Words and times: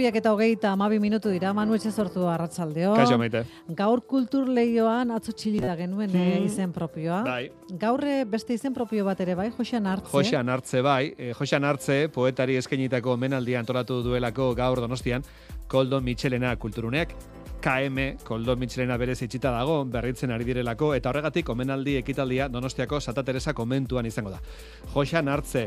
Biak 0.00 0.16
eta 0.20 0.32
hogeita 0.32 0.72
amabi 0.72 0.98
minutu 1.02 1.30
dira, 1.32 1.52
Manu 1.56 1.76
etxe 1.76 1.92
sortu 1.92 2.24
arratzaldeo. 2.28 2.94
Kaixo 2.96 3.18
maite. 3.20 3.44
Gaur 3.68 4.00
kultur 4.08 4.48
lehioan 4.48 5.10
atzo 5.14 5.32
txilida 5.36 5.76
genuen 5.76 6.10
eh, 6.16 6.38
Hmm. 6.38 6.46
izen 6.46 6.72
propioa. 6.72 7.22
Bai. 7.26 7.50
Gaur 7.78 8.04
eh, 8.04 8.24
beste 8.24 8.54
izen 8.56 8.72
propio 8.74 9.04
bat 9.04 9.20
ere 9.20 9.34
bai, 9.36 9.50
Josean 9.56 9.86
Artze. 9.86 10.10
Josean 10.12 10.48
Artze 10.48 10.80
bai, 10.82 11.14
e, 11.18 11.32
Josean 11.38 11.64
Artze 11.64 12.08
poetari 12.08 12.56
eskainitako 12.56 13.16
menaldia 13.16 13.60
antolatu 13.60 14.00
duelako 14.02 14.54
gaur 14.54 14.80
Donostian 14.80 15.22
Koldo 15.68 16.00
Michelena 16.00 16.56
kulturuneak 16.56 17.14
KM 17.60 18.16
Koldo 18.24 18.54
Michelena 18.56 18.96
berez 18.96 19.18
itxita 19.22 19.50
dago, 19.52 19.84
berritzen 19.84 20.30
ari 20.32 20.44
direlako 20.48 20.94
eta 20.96 21.10
horregatik 21.10 21.48
omenaldi 21.52 21.96
ekitaldia 22.00 22.48
Donostiako 22.48 23.00
Santa 23.00 23.22
Teresa 23.22 23.52
komentuan 23.52 24.06
izango 24.08 24.30
da. 24.32 24.40
Josean 24.94 25.28
Artze 25.28 25.66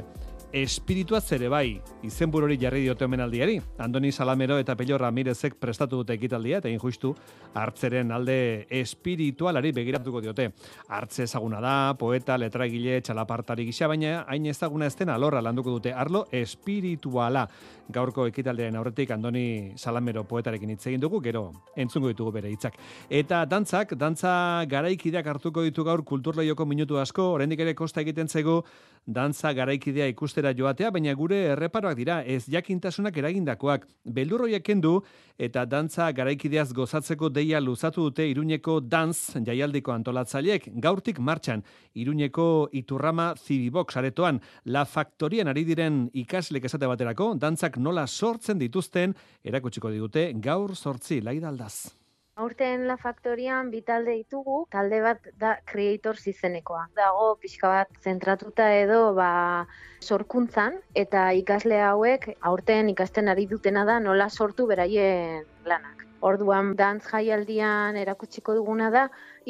espiritua 0.54 1.20
zere 1.20 1.48
bai, 1.50 1.82
izenburori 2.06 2.60
jarri 2.62 2.84
diote 2.84 3.08
omenaldiari. 3.08 3.56
Andoni 3.82 4.12
Salamero 4.12 4.60
eta 4.62 4.76
Pello 4.78 5.00
Ramirezek 5.02 5.56
prestatu 5.58 6.04
dute 6.04 6.14
ekitaldia 6.14 6.60
eta 6.62 6.70
injustu 6.70 7.10
hartzeren 7.58 8.12
alde 8.14 8.68
espiritualari 8.70 9.72
begiratuko 9.74 10.22
diote. 10.22 10.52
Hartze 10.94 11.26
ezaguna 11.26 11.60
da, 11.64 11.74
poeta, 11.98 12.38
letragile, 12.38 13.00
txalapartari 13.02 13.66
gisa, 13.66 13.90
baina 13.90 14.20
hain 14.30 14.46
ezaguna 14.46 14.86
ez 14.86 14.96
den 15.00 15.10
alorra 15.10 15.42
landuko 15.42 15.74
dute 15.80 15.92
arlo 15.92 16.28
espirituala. 16.32 17.48
Gaurko 17.90 18.28
ekitaldearen 18.30 18.78
aurretik 18.78 19.10
Andoni 19.12 19.74
Salamero 19.76 20.24
poetarekin 20.30 20.70
hitz 20.70 20.86
egin 20.86 21.02
dugu, 21.02 21.20
gero 21.26 21.48
entzungo 21.76 22.14
ditugu 22.14 22.32
bere 22.38 22.54
hitzak. 22.54 22.78
Eta 23.10 23.42
dantzak, 23.50 23.98
dantza 23.98 24.64
garaikideak 24.70 25.34
hartuko 25.34 25.66
ditu 25.66 25.84
gaur 25.84 26.06
kulturleioko 26.06 26.70
minutu 26.70 27.02
asko, 27.02 27.32
oraindik 27.34 27.66
ere 27.66 27.74
kosta 27.74 28.06
egiten 28.06 28.30
zaigu 28.30 28.62
dantza 29.06 29.54
garaikidea 29.54 30.08
ikustera 30.08 30.54
joatea, 30.56 30.92
baina 30.92 31.14
gure 31.16 31.40
erreparoak 31.54 31.96
dira, 31.98 32.22
ez 32.24 32.46
jakintasunak 32.50 33.18
eragindakoak. 33.18 33.88
Beldurroiak 34.06 34.64
kendu 34.64 35.02
eta 35.38 35.66
dantza 35.66 36.12
garaikideaz 36.12 36.72
gozatzeko 36.74 37.30
deia 37.30 37.60
luzatu 37.60 38.10
dute 38.10 38.28
Iruñeko 38.30 38.80
dantz 38.82 39.40
jaialdiko 39.46 39.92
antolatzaileek 39.92 40.70
gaurtik 40.84 41.20
martxan 41.20 41.64
Iruñeko 41.96 42.70
Iturrama 42.72 43.34
Zibibox 43.36 43.98
aretoan 43.98 44.40
La 44.66 44.86
Factorian 44.86 45.48
ari 45.48 45.66
diren 45.66 46.06
ikaslek 46.14 46.66
esate 46.70 46.88
baterako 46.88 47.34
dantzak 47.36 47.78
nola 47.78 48.08
sortzen 48.08 48.60
dituzten 48.60 49.16
erakutsiko 49.44 49.92
digute 49.92 50.32
gaur 50.36 50.76
sortzi 50.76 51.22
laidaldaz. 51.22 52.03
Aurten 52.36 52.88
La 52.88 52.96
Factorian 52.98 53.68
bi 53.70 53.84
talde 53.86 54.16
ditugu, 54.18 54.64
talde 54.74 55.00
bat 55.06 55.28
da 55.38 55.52
Creators 55.70 56.24
izenekoa. 56.32 56.88
Dago 56.98 57.28
pixka 57.42 57.70
bat 57.70 58.00
zentratuta 58.02 58.72
edo 58.74 59.14
ba, 59.14 59.68
sorkuntzan 60.02 60.80
eta 60.98 61.28
ikasle 61.38 61.78
hauek 61.86 62.32
aurten 62.52 62.90
ikasten 62.90 63.30
ari 63.30 63.46
dutena 63.52 63.84
da 63.86 64.00
nola 64.02 64.32
sortu 64.32 64.66
beraien 64.66 65.46
lanak. 65.70 66.02
Orduan 66.26 66.72
dantz 66.80 67.04
jaialdian 67.12 68.00
erakutsiko 68.02 68.56
duguna 68.58 68.90
da 68.90 69.04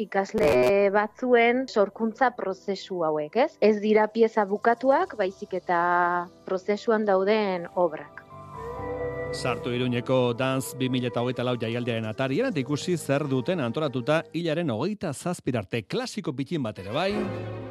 ikasle 0.04 0.90
batzuen 0.92 1.64
sorkuntza 1.68 2.34
prozesu 2.36 3.00
hauek, 3.08 3.38
ez? 3.46 3.52
Ez 3.62 3.78
dira 3.80 4.08
pieza 4.12 4.44
bukatuak, 4.44 5.16
baizik 5.16 5.56
eta 5.62 5.80
prozesuan 6.44 7.08
dauden 7.08 7.70
obrak. 7.86 8.23
Sartu 9.34 9.70
Iruñeko 9.74 10.32
Dance 10.38 10.76
2024 10.78 11.58
jaialdiaren 11.60 12.06
atarian 12.06 12.52
eta 12.52 12.62
ikusi 12.62 12.96
zer 12.96 13.26
duten 13.28 13.60
antolatuta 13.60 14.22
hilaren 14.32 14.70
hogeita 14.70 15.12
zazpirarte 15.12 15.82
klasiko 15.82 16.32
pitin 16.32 16.62
bat 16.62 16.78
ere 16.78 16.94
bai. 16.94 17.63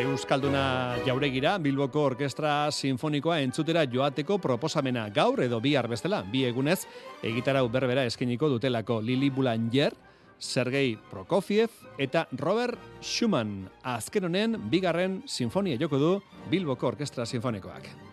Euskalduna 0.00 0.96
jauregira 1.04 1.58
Bilboko 1.60 2.00
Orkestra 2.08 2.70
Sinfonikoa 2.72 3.40
entzutera 3.44 3.82
joateko 3.84 4.38
proposamena 4.40 5.04
gaur 5.12 5.42
edo 5.44 5.58
bihar 5.60 5.88
bestela, 5.90 6.22
bi 6.24 6.46
egunez 6.48 6.78
egitarau 7.22 7.66
berbera 7.68 8.06
eskeniko 8.08 8.48
dutelako 8.48 9.00
Lili 9.04 9.28
Boulanger, 9.30 9.92
Sergei 10.38 10.96
Prokofiev 11.10 11.74
eta 11.98 12.24
Robert 12.40 12.78
Schumann. 13.02 13.68
Azken 13.82 14.30
honen 14.30 14.56
bigarren 14.72 15.20
sinfonia 15.26 15.76
joko 15.80 16.00
du 16.00 16.14
Bilboko 16.50 16.88
Orkestra 16.94 17.26
Sinfonikoak. 17.26 18.11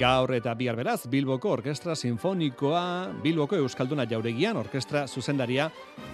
Gaur 0.00 0.30
eta 0.32 0.54
bihar 0.56 0.78
beraz, 0.78 1.02
Bilboko 1.12 1.50
Orkestra 1.58 1.92
Sinfonikoa, 1.92 3.12
Bilboko 3.20 3.58
Euskalduna 3.60 4.06
jauregian, 4.08 4.56
orkestra 4.56 5.02
zuzendaria 5.06 5.66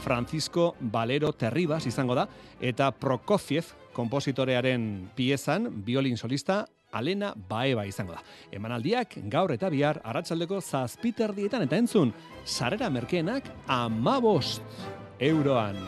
Francisco 0.02 0.72
Valero 0.80 1.30
Terribas 1.38 1.84
izango 1.86 2.16
da, 2.18 2.24
eta 2.58 2.90
Prokofiev 2.90 3.68
kompositorearen 3.94 5.12
piezan, 5.14 5.70
violin 5.86 6.18
solista, 6.18 6.64
Alena 6.90 7.30
Baeba 7.36 7.86
izango 7.86 8.16
da. 8.16 8.24
Emanaldiak 8.50 9.20
gaur 9.30 9.54
eta 9.54 9.70
bihar 9.70 10.02
arratsaldeko 10.02 10.58
zazpiterdietan 10.60 11.68
eta 11.68 11.78
entzun, 11.78 12.10
sarera 12.42 12.90
merkeenak 12.90 13.52
amabost 13.70 14.66
euroan. 15.20 15.78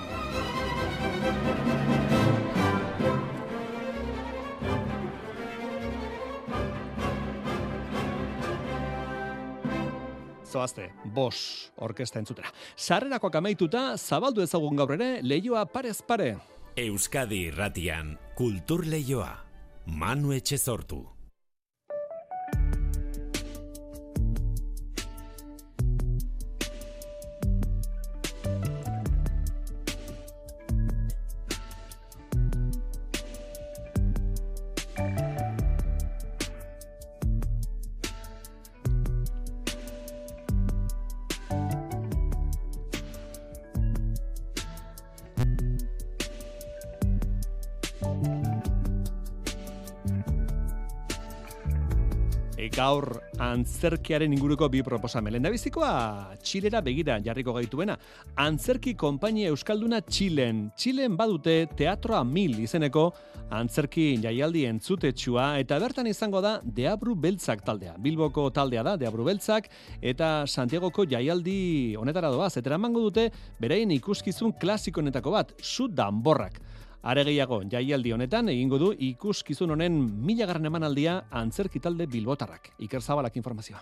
Zoazte, 10.59 10.89
bos 11.15 11.71
orkesta 11.87 12.19
entzutera. 12.19 12.51
Sarrerakoak 12.75 13.37
amaituta, 13.39 13.83
zabaldu 13.97 14.43
ezagun 14.43 14.81
gaur 14.81 14.97
ere, 14.97 15.11
leioa 15.23 15.63
parez 15.71 16.01
pare. 16.03 16.33
Euskadi 16.79 17.45
irratian 17.53 18.17
kultur 18.39 18.83
leioa. 18.87 19.37
Manu 19.87 20.35
etxe 20.35 20.59
sortu. 20.59 21.05
Gaur 52.75 53.19
antzerkiaren 53.43 54.33
inguruko 54.33 54.69
bi 54.73 54.83
proposamen. 54.87 55.35
Lenda 55.37 55.51
bizikoa 55.53 56.37
Txilera 56.43 56.81
begira 56.85 57.19
jarriko 57.25 57.55
gaituena. 57.57 57.97
Antzerki 58.39 58.95
konpainia 58.99 59.51
Euskalduna 59.53 60.01
Txilen. 60.07 60.69
Txilen 60.77 61.17
badute 61.19 61.57
Teatroa 61.79 62.23
Mil 62.25 62.59
izeneko 62.63 63.09
antzerki 63.55 64.07
jaialdi 64.23 64.67
entzutetxua 64.69 65.51
eta 65.63 65.79
bertan 65.81 66.07
izango 66.11 66.43
da 66.45 66.59
Deabru 66.63 67.17
Beltzak 67.17 67.65
taldea. 67.67 67.97
Bilboko 67.99 68.49
taldea 68.55 68.85
da 68.87 68.97
Deabru 69.01 69.25
Beltzak 69.29 69.71
eta 70.03 70.47
Santiagoko 70.47 71.07
jaialdi 71.09 71.97
honetara 71.97 72.33
doaz. 72.35 72.57
Eta 72.57 72.75
emango 72.77 73.07
dute 73.09 73.31
berein 73.61 73.91
ikuskizun 73.97 74.55
klasikonetako 74.61 75.35
bat, 75.35 75.55
zu 75.63 75.89
danborrak. 75.89 76.61
Are 77.09 77.23
gehiago, 77.25 77.63
jaialdi 77.73 78.11
honetan 78.13 78.51
egingo 78.53 78.77
du 78.83 78.89
ikuskizun 79.07 79.71
honen 79.73 79.95
milagarren 80.29 80.69
emanaldia 80.69 81.15
antzerki 81.41 81.81
talde 81.81 82.05
bilbotarrak. 82.05 82.69
Iker 82.85 83.01
Zabalak 83.01 83.39
informazioa. 83.41 83.81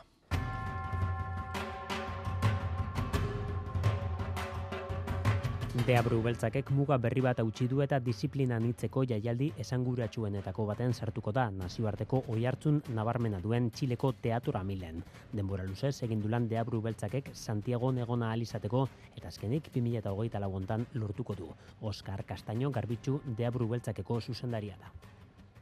Deabru 5.85 6.23
beltzakek 6.25 6.71
muga 6.73 6.97
berri 6.97 7.21
bat 7.21 7.41
hautsi 7.43 7.67
du 7.69 7.83
eta 7.85 7.99
disiplina 8.01 8.57
nitzeko 8.63 9.03
jaialdi 9.11 9.51
esanguratsuenetako 9.61 10.65
baten 10.71 10.95
sartuko 10.95 11.33
da 11.37 11.51
nazioarteko 11.53 12.23
oihartzun 12.33 12.79
nabarmena 12.97 13.41
duen 13.45 13.69
Txileko 13.71 14.13
teatura 14.23 14.63
milen. 14.65 15.03
Denbora 15.33 15.67
luzez 15.69 15.93
egin 16.07 16.23
dulan 16.23 16.49
Deabru 16.49 16.81
beltzakek 16.81 17.29
Santiago 17.35 17.93
negona 17.93 18.31
alizateko 18.33 18.87
eta 19.17 19.29
azkenik 19.29 19.69
2008 19.75 20.41
laguntan 20.41 20.87
lortuko 20.95 21.37
du. 21.37 21.51
Oscar 21.83 22.25
Castaño 22.25 22.71
garbitzu 22.73 23.21
Deabru 23.27 23.69
beltzakeko 23.69 24.21
zuzendaria 24.21 24.79
da. 24.81 24.95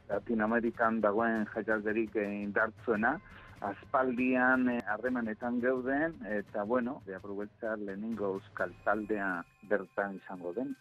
Latin 0.07 0.41
Amerikan 0.47 1.01
dagoen 1.01 1.43
jaialderik 1.51 2.15
indartzuena, 2.23 3.17
aspaldian 3.69 4.69
eh, 4.69 4.81
harremanetan 4.87 5.59
geuden 5.61 6.15
eta 6.29 6.63
bueno, 6.63 7.01
de 7.05 7.15
aprobetza 7.15 7.75
lehenengo 7.75 8.35
euskal 8.37 8.73
taldea 8.83 9.29
bertan 9.69 10.19
izango 10.21 10.53
den. 10.53 10.75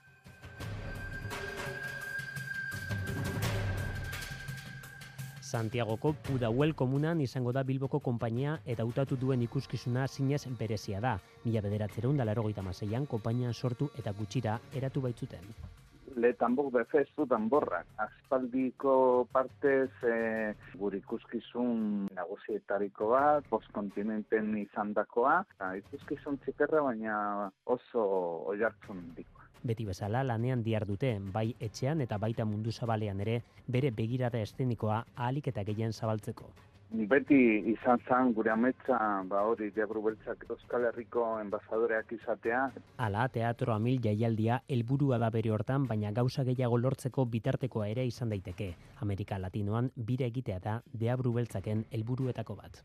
Santiagoko 5.55 6.15
Pudahuel 6.27 6.75
komunan 6.75 7.21
izango 7.21 7.53
da 7.55 7.63
Bilboko 7.63 8.01
konpainia 8.03 8.57
eta 8.67 8.83
hautatu 8.83 9.17
duen 9.21 9.45
ikuskizuna 9.47 10.09
zinez 10.09 10.43
berezia 10.59 11.01
da. 11.01 11.15
Mila 11.45 11.63
bederatzeron 11.63 12.17
da 12.17 12.25
laro 12.25 12.51
maseian 12.63 13.07
konpainian 13.07 13.55
sortu 13.55 13.91
eta 13.99 14.13
gutxira 14.13 14.59
eratu 14.75 15.01
baitzuten 15.01 15.84
le 16.17 16.33
tambor 16.35 16.71
befestu 16.73 17.27
tamborrak. 17.27 17.87
Aspaldiko 17.99 19.27
partez 19.33 19.91
e, 20.03 20.55
gure 20.81 20.99
ikuskizun 21.03 22.09
nagusietariko 22.15 23.11
bat, 23.15 23.49
postkontinenten 23.51 24.53
izan 24.63 24.93
dakoa, 24.97 25.41
ikuskizun 25.81 26.39
txiperra 26.45 26.83
baina 26.83 27.17
oso 27.65 28.05
oiartzun 28.53 29.03
dikoa. 29.17 29.49
Beti 29.65 29.87
bezala 29.89 30.21
lanean 30.27 30.63
diar 30.63 30.85
dute, 30.85 31.17
bai 31.33 31.49
etxean 31.61 32.05
eta 32.05 32.19
baita 32.21 32.45
mundu 32.45 32.73
zabalean 32.73 33.21
ere, 33.25 33.41
bere 33.67 33.91
begirada 33.91 34.43
estenikoa 34.45 35.05
ahalik 35.17 35.49
eta 35.55 35.65
gehien 35.65 35.93
zabaltzeko 35.93 36.53
beti 36.91 37.37
izan 37.73 37.99
zan 38.09 38.33
gure 38.35 38.51
ametsa 38.51 38.99
ba 39.29 39.43
hori 39.49 39.71
diabru 39.71 40.03
beltzak 40.03 40.45
Euskal 40.49 40.87
Herriko 40.89 41.25
enbasadoreak 41.41 42.13
izatea. 42.13 42.71
Ala, 42.99 43.29
teatro 43.29 43.75
amil 43.75 44.01
jaialdia 44.03 44.61
helburua 44.69 45.19
da 45.19 45.31
bere 45.31 45.51
hortan, 45.51 45.87
baina 45.87 46.13
gauza 46.13 46.45
gehiago 46.45 46.79
lortzeko 46.79 47.25
bitartekoa 47.25 47.89
ere 47.89 48.07
izan 48.07 48.29
daiteke. 48.31 48.75
Amerika 49.01 49.39
Latinoan 49.39 49.91
bire 49.97 50.27
egitea 50.27 50.59
da 50.59 50.81
deabru 50.93 51.33
beltzaken 51.33 51.87
helburuetako 51.91 52.57
bat. 52.63 52.85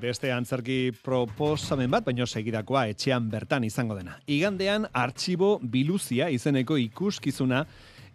Beste 0.00 0.30
antzerki 0.32 0.92
proposamen 1.04 1.90
bat, 1.92 2.06
baino 2.06 2.24
segidakoa 2.24 2.86
etxean 2.88 3.26
bertan 3.28 3.66
izango 3.68 3.98
dena. 3.98 4.14
Igandean, 4.24 4.86
artxibo 4.96 5.58
biluzia 5.60 6.30
izeneko 6.32 6.78
ikuskizuna 6.80 7.66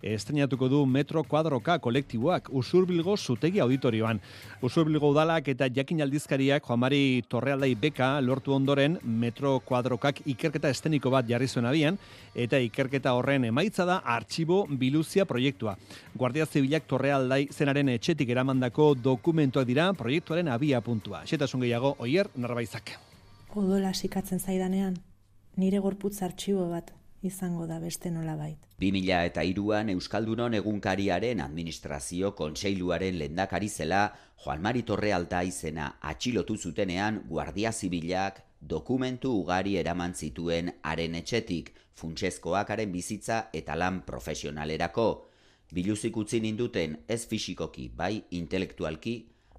estrenatuko 0.02 0.68
du 0.70 0.86
Metro 0.86 1.24
Kuadroka 1.24 1.78
kolektiboak 1.80 2.50
Usurbilgo 2.52 3.16
zutegi 3.18 3.60
auditorioan. 3.60 4.20
Usurbilgo 4.62 5.10
udalak 5.14 5.48
eta 5.48 5.68
jakin 5.70 6.02
aldizkariak 6.06 6.66
Juanmari 6.66 7.24
Torrealdai 7.30 7.74
beka 7.76 8.10
lortu 8.22 8.54
ondoren 8.54 8.98
Metro 9.04 9.60
Kuadrokak 9.60 10.22
ikerketa 10.26 10.70
esteniko 10.70 11.12
bat 11.14 11.28
jarri 11.30 11.48
zuen 11.48 11.66
abian 11.66 11.98
eta 12.34 12.60
ikerketa 12.60 13.14
horren 13.14 13.46
emaitza 13.46 13.86
da 13.86 14.02
artxibo 14.04 14.66
biluzia 14.70 15.26
proiektua. 15.26 15.78
Guardia 16.16 16.46
Zibilak 16.46 16.88
Torrealdai 16.88 17.48
zenaren 17.52 17.90
etxetik 17.90 18.30
eramandako 18.30 18.94
dokumentuak 18.96 19.68
dira 19.68 19.92
proiektuaren 19.94 20.48
abia 20.48 20.82
puntua. 20.82 21.24
Xetasun 21.26 21.62
gehiago, 21.62 21.96
oier, 22.00 22.30
narbaizak. 22.36 22.98
Odola 23.56 23.94
sikatzen 23.94 24.40
zaidanean, 24.40 24.98
nire 25.56 25.80
gorputz 25.80 26.22
artxibo 26.22 26.68
bat 26.70 26.92
izango 27.26 27.68
da 27.68 27.80
beste 27.80 28.12
nolabait. 28.12 28.58
2000 28.80 29.26
eta 29.32 29.44
iruan 29.44 29.90
Euskaldunon 29.90 30.54
egunkariaren 30.60 31.42
administrazio 31.42 32.34
kontseiluaren 32.36 33.18
lendakari 33.20 33.70
zela 33.70 34.14
Juan 34.44 34.62
Mari 34.62 34.84
Torre 34.84 35.14
Alta 35.14 35.44
izena 35.44 35.96
atxilotu 36.02 36.58
zutenean 36.58 37.24
Guardia 37.30 37.72
Zibilak 37.72 38.44
dokumentu 38.62 39.32
ugari 39.42 39.78
eraman 39.78 40.14
zituen 40.14 40.72
haren 40.84 41.16
etxetik 41.16 41.74
funtsezkoakaren 41.96 42.92
bizitza 42.92 43.50
eta 43.54 43.76
lan 43.76 44.02
profesionalerako. 44.06 45.08
Biluzik 45.74 46.18
utzi 46.18 46.40
ninduten 46.42 46.98
ez 47.08 47.26
fisikoki 47.28 47.90
bai 47.90 48.24
intelektualki 48.32 49.16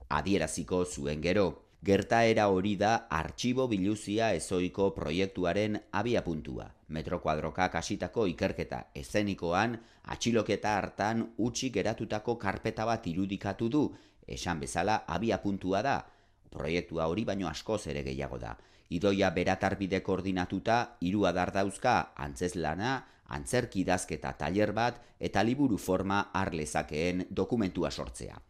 adieraziko 0.08 0.84
zuen 0.84 1.22
gero. 1.22 1.65
Gertaera 1.86 2.48
hori 2.50 2.72
da 2.74 2.92
artxibo 3.14 3.68
biluzia 3.70 4.32
ezoiko 4.34 4.88
proiektuaren 4.96 5.76
abiapuntua. 6.00 6.64
Metro 6.96 7.20
kuadroka 7.22 7.68
kasitako 7.70 8.24
ikerketa 8.26 8.80
ezenikoan, 9.02 9.76
atxiloketa 10.14 10.72
hartan 10.78 11.22
utxi 11.48 11.70
geratutako 11.76 12.34
karpeta 12.42 12.86
bat 12.88 13.06
irudikatu 13.06 13.68
du, 13.76 13.82
esan 14.26 14.64
bezala 14.64 14.96
abiapuntua 15.18 15.84
da. 15.86 15.94
Proiektua 16.50 17.06
hori 17.12 17.22
baino 17.30 17.46
askoz 17.52 17.84
ere 17.94 18.02
gehiago 18.02 18.42
da. 18.42 18.56
Idoia 18.90 19.30
beratarbide 19.38 20.02
koordinatuta, 20.02 20.80
hiru 21.06 21.22
adar 21.30 21.54
dauzka, 21.54 21.94
antzez 22.16 22.56
lana, 22.56 22.96
antzerki 23.38 23.86
dazketa 23.86 24.34
taller 24.42 24.74
bat 24.74 24.98
eta 25.20 25.46
liburu 25.46 25.78
forma 25.78 26.20
arlezakeen 26.34 27.28
dokumentua 27.30 27.94
sortzea. 27.94 28.42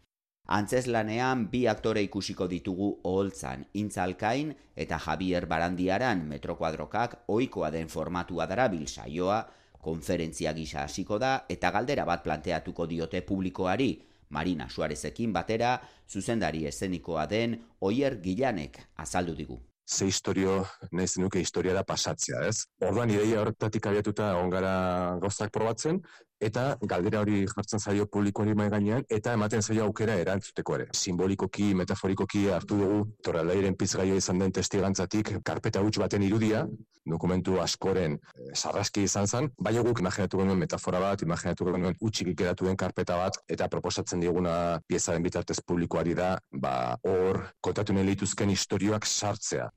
Antzez 0.47 0.85
lanean 0.87 1.49
bi 1.51 1.65
aktore 1.67 1.99
ikusiko 2.05 2.45
ditugu 2.47 2.87
oholtzan 3.09 3.65
intzalkain 3.81 4.53
eta 4.79 4.95
Javier 5.03 5.45
Barandiaran 5.45 6.21
metrokuadrokak 6.29 7.17
ohikoa 7.27 7.71
den 7.71 7.91
formatua 7.91 8.45
darabil 8.47 8.87
saioa, 8.87 9.41
konferentzia 9.83 10.53
gisa 10.55 10.85
hasiko 10.85 11.19
da 11.19 11.33
eta 11.49 11.71
galdera 11.71 12.05
bat 12.07 12.23
planteatuko 12.23 12.87
diote 12.87 13.21
publikoari, 13.27 13.89
Marina 14.29 14.69
Suarezekin 14.69 15.33
batera, 15.33 15.81
zuzendari 16.07 16.65
eszenikoa 16.67 17.25
den 17.27 17.59
Oier 17.81 18.15
Gilanek 18.23 18.79
azaldu 18.95 19.35
digu. 19.35 19.59
Ze 19.87 20.05
historio 20.05 20.65
nahi 20.91 21.07
zenuke 21.07 21.39
historia 21.39 21.73
da 21.73 21.83
pasatzea, 21.83 22.41
ez? 22.47 22.65
Orduan 22.83 23.11
ideia 23.11 23.39
horretatik 23.41 23.85
abiatuta 23.87 24.33
ongara 24.35 24.73
gauzak 25.21 25.51
probatzen, 25.51 26.01
eta 26.39 26.77
galdera 26.81 27.21
hori 27.21 27.45
jartzen 27.49 27.79
zaio 27.79 28.05
publikoari 28.05 28.53
mai 28.55 28.69
gainean 28.69 29.05
eta 29.09 29.33
ematen 29.33 29.61
zaio 29.61 29.85
aukera 29.85 30.15
erantzuteko 30.21 30.75
ere. 30.75 30.87
Simbolikoki, 30.93 31.73
metaforikoki 31.73 32.47
hartu 32.53 32.77
dugu 32.81 32.99
torralairen 33.23 33.75
pizgaio 33.75 34.15
izan 34.15 34.39
den 34.39 34.53
testigantzatik 34.53 35.37
karpeta 35.43 35.81
huts 35.81 35.97
baten 35.97 36.23
irudia, 36.23 36.65
dokumentu 37.07 37.57
askoren 37.63 38.17
e, 38.35 38.51
sarraski 38.53 39.05
izan 39.07 39.27
zen, 39.27 39.49
bai 39.57 39.73
guk 39.77 40.01
imaginatu 40.03 40.41
genuen 40.41 40.59
metafora 40.59 40.99
bat, 40.99 41.23
imaginatu 41.23 41.71
genuen 41.71 41.97
utxik 42.01 42.33
ikeratu 42.33 42.67
den 42.67 42.77
karpeta 42.77 43.17
bat, 43.17 43.39
eta 43.49 43.69
proposatzen 43.71 44.19
diguna 44.19 44.79
piezaren 44.87 45.23
bitartez 45.23 45.59
publikoari 45.65 46.13
da, 46.17 46.35
ba, 46.51 46.97
hor, 47.07 47.45
kontatu 47.61 47.95
nahi 47.95 48.11
lituzken 48.11 48.51
historioak 48.53 49.07
sartzea. 49.07 49.69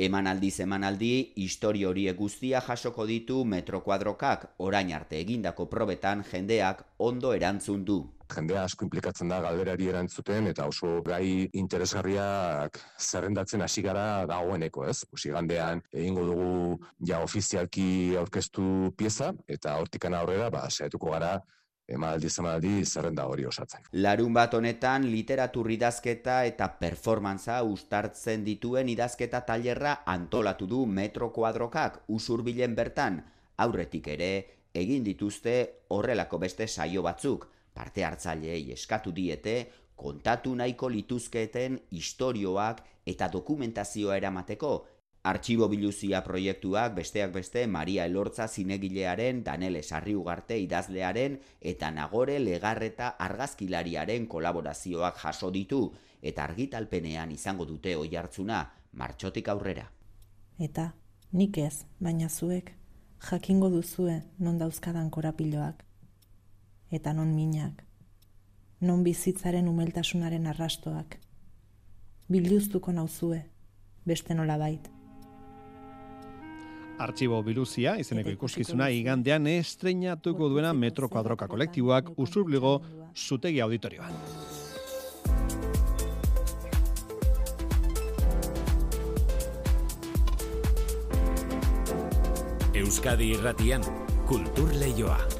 Emanaldiz 0.00 0.62
emanaldi, 0.64 1.34
histori 1.44 1.82
horiek 1.84 2.16
guztia 2.16 2.62
jasoko 2.64 3.04
ditu 3.04 3.42
metrokuadrokak 3.44 4.46
orain 4.64 4.94
arte 4.96 5.18
egindako 5.20 5.66
probetan 5.68 6.22
jendeak 6.24 6.80
ondo 7.04 7.34
erantzun 7.36 7.82
du. 7.84 7.98
Jendea 8.32 8.62
asko 8.64 8.86
implikatzen 8.86 9.28
da 9.28 9.42
galderari 9.44 9.90
erantzuten 9.92 10.48
eta 10.48 10.70
oso 10.72 11.02
gai 11.04 11.50
interesgarriak 11.52 12.80
zerrendatzen 12.96 13.60
hasi 13.60 13.84
gara 13.84 14.24
dagoeneko, 14.30 14.86
ez? 14.88 15.02
Usi 15.12 15.34
gandean 15.36 15.84
egingo 15.92 16.24
dugu 16.30 16.50
ja 17.12 17.20
ofizialki 17.26 18.16
aurkeztu 18.22 18.94
pieza 18.96 19.34
eta 19.48 19.76
hortikan 19.82 20.16
aurrera 20.16 20.48
ba 20.48 20.64
saiatuko 20.70 21.12
gara 21.12 21.34
emaldi 21.90 22.30
zemaldi 22.30 22.84
zerrenda 22.84 23.26
hori 23.26 23.46
osatzen. 23.46 23.84
Larun 23.92 24.34
bat 24.34 24.54
honetan 24.54 25.08
literatur 25.10 25.70
idazketa 25.74 26.44
eta 26.48 26.68
performantza 26.80 27.60
ustartzen 27.66 28.44
dituen 28.46 28.88
idazketa 28.92 29.42
tailerra 29.48 30.00
antolatu 30.06 30.68
du 30.70 30.84
metro 30.86 31.30
kuadrokak 31.34 32.02
usurbilen 32.08 32.74
bertan, 32.78 33.20
aurretik 33.58 34.08
ere 34.14 34.32
egin 34.74 35.04
dituzte 35.04 35.56
horrelako 35.90 36.38
beste 36.38 36.66
saio 36.68 37.02
batzuk, 37.02 37.48
parte 37.74 38.04
hartzaileei 38.04 38.72
eskatu 38.72 39.12
diete, 39.12 39.56
kontatu 39.96 40.54
nahiko 40.56 40.88
lituzketen 40.88 41.78
istorioak 41.90 42.80
eta 43.06 43.28
dokumentazioa 43.28 44.16
eramateko, 44.16 44.72
Artxibo 45.22 45.66
biluzia 45.68 46.22
proiektuak 46.24 46.94
besteak 46.96 47.34
beste 47.34 47.66
Maria 47.68 48.06
Elortza 48.08 48.46
zinegilearen, 48.48 49.42
Danele 49.44 49.82
Sarriugarte 49.82 50.56
idazlearen 50.58 51.34
eta 51.60 51.90
Nagore 51.90 52.38
Legarreta 52.40 53.08
argazkilariaren 53.20 54.26
kolaborazioak 54.26 55.18
jaso 55.20 55.50
ditu 55.50 55.80
eta 56.22 56.44
argitalpenean 56.44 57.32
izango 57.32 57.66
dute 57.68 57.96
oi 57.96 58.08
hartzuna, 58.16 58.62
martxotik 58.92 59.48
aurrera. 59.48 59.90
Eta, 60.58 60.94
nik 61.32 61.58
ez, 61.58 61.84
baina 62.00 62.28
zuek, 62.30 62.72
jakingo 63.20 63.68
duzue 63.68 64.22
non 64.38 64.56
dauzkadan 64.58 65.10
korapiloak. 65.10 65.84
Eta 66.90 67.12
non 67.12 67.34
minak. 67.34 67.84
Non 68.80 69.04
bizitzaren 69.04 69.68
umeltasunaren 69.68 70.46
arrastoak. 70.46 71.18
Bilduztuko 72.28 72.92
nauzue, 72.92 73.42
beste 74.06 74.34
nola 74.34 74.56
baita. 74.56 74.99
Artxibo 77.00 77.40
Biluzia, 77.42 77.94
izeneko 77.96 78.34
ikuskizuna, 78.34 78.90
igandean 78.92 79.46
estreinatuko 79.48 80.50
duena 80.52 80.74
Metro 80.76 81.08
Kuadroka 81.08 81.48
kolektiboak 81.48 82.12
usurbligo 82.20 82.74
zutegi 83.16 83.62
auditorioan. 83.64 84.12
Euskadi 92.80 93.32
irratian, 93.34 93.84
kultur 94.28 94.72
lehioa. 94.76 95.39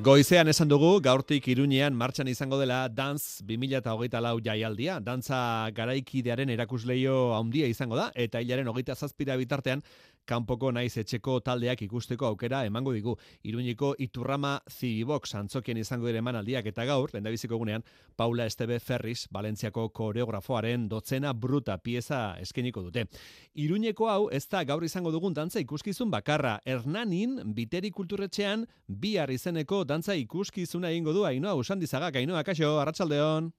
Goizean 0.00 0.48
esan 0.48 0.70
dugu, 0.70 0.94
gaurtik 1.04 1.44
iruñean 1.52 1.92
martxan 1.92 2.28
izango 2.30 2.56
dela 2.56 2.86
Dance 2.88 3.44
2008 3.44 4.22
lau 4.24 4.38
jaialdia. 4.40 4.94
Dantza 5.04 5.68
garaikidearen 5.76 6.48
erakusleio 6.48 7.34
handia 7.36 7.68
izango 7.68 7.98
da, 7.98 8.06
eta 8.16 8.40
hilaren 8.40 8.70
hogeita 8.72 8.96
zazpira 8.96 9.36
bitartean, 9.36 9.82
kanpoko 10.26 10.70
naiz 10.72 10.96
etxeko 11.00 11.38
taldeak 11.44 11.82
ikusteko 11.86 12.26
aukera 12.26 12.64
emango 12.66 12.92
digu. 12.92 13.16
Iruñiko 13.44 13.94
Iturrama 13.98 14.60
Zibibox 14.70 15.34
antzokien 15.34 15.78
izango 15.80 16.06
dire 16.06 16.18
emanaldiak 16.22 16.66
eta 16.70 16.84
gaur, 16.84 17.10
lendabiziko 17.14 17.56
egunean, 17.58 17.84
Paula 18.16 18.46
Estebe 18.46 18.80
Ferris, 18.80 19.26
Valentziako 19.32 19.88
koreografoaren 19.88 20.88
dotzena 20.88 21.32
bruta 21.32 21.78
pieza 21.78 22.36
eskeniko 22.40 22.82
dute. 22.82 23.06
Iruñeko 23.54 24.10
hau, 24.10 24.28
ez 24.30 24.46
da 24.48 24.64
gaur 24.64 24.84
izango 24.84 25.10
dugun 25.10 25.34
dantza 25.34 25.60
ikuskizun 25.60 26.10
bakarra. 26.10 26.58
Hernanin, 26.64 27.40
biteri 27.54 27.90
kulturretxean, 27.90 28.66
bihar 28.86 29.30
izeneko 29.30 29.84
dantza 29.84 30.14
ikuskizuna 30.14 30.90
egingo 30.90 31.12
du, 31.16 31.24
Ainoa, 31.24 31.54
usandizagak, 31.54 32.16
Ainoa, 32.22 32.44
kaixo, 32.44 32.78
arratsaldeon. 32.80 33.52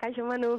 Kaixo 0.00 0.24
Manu. 0.24 0.54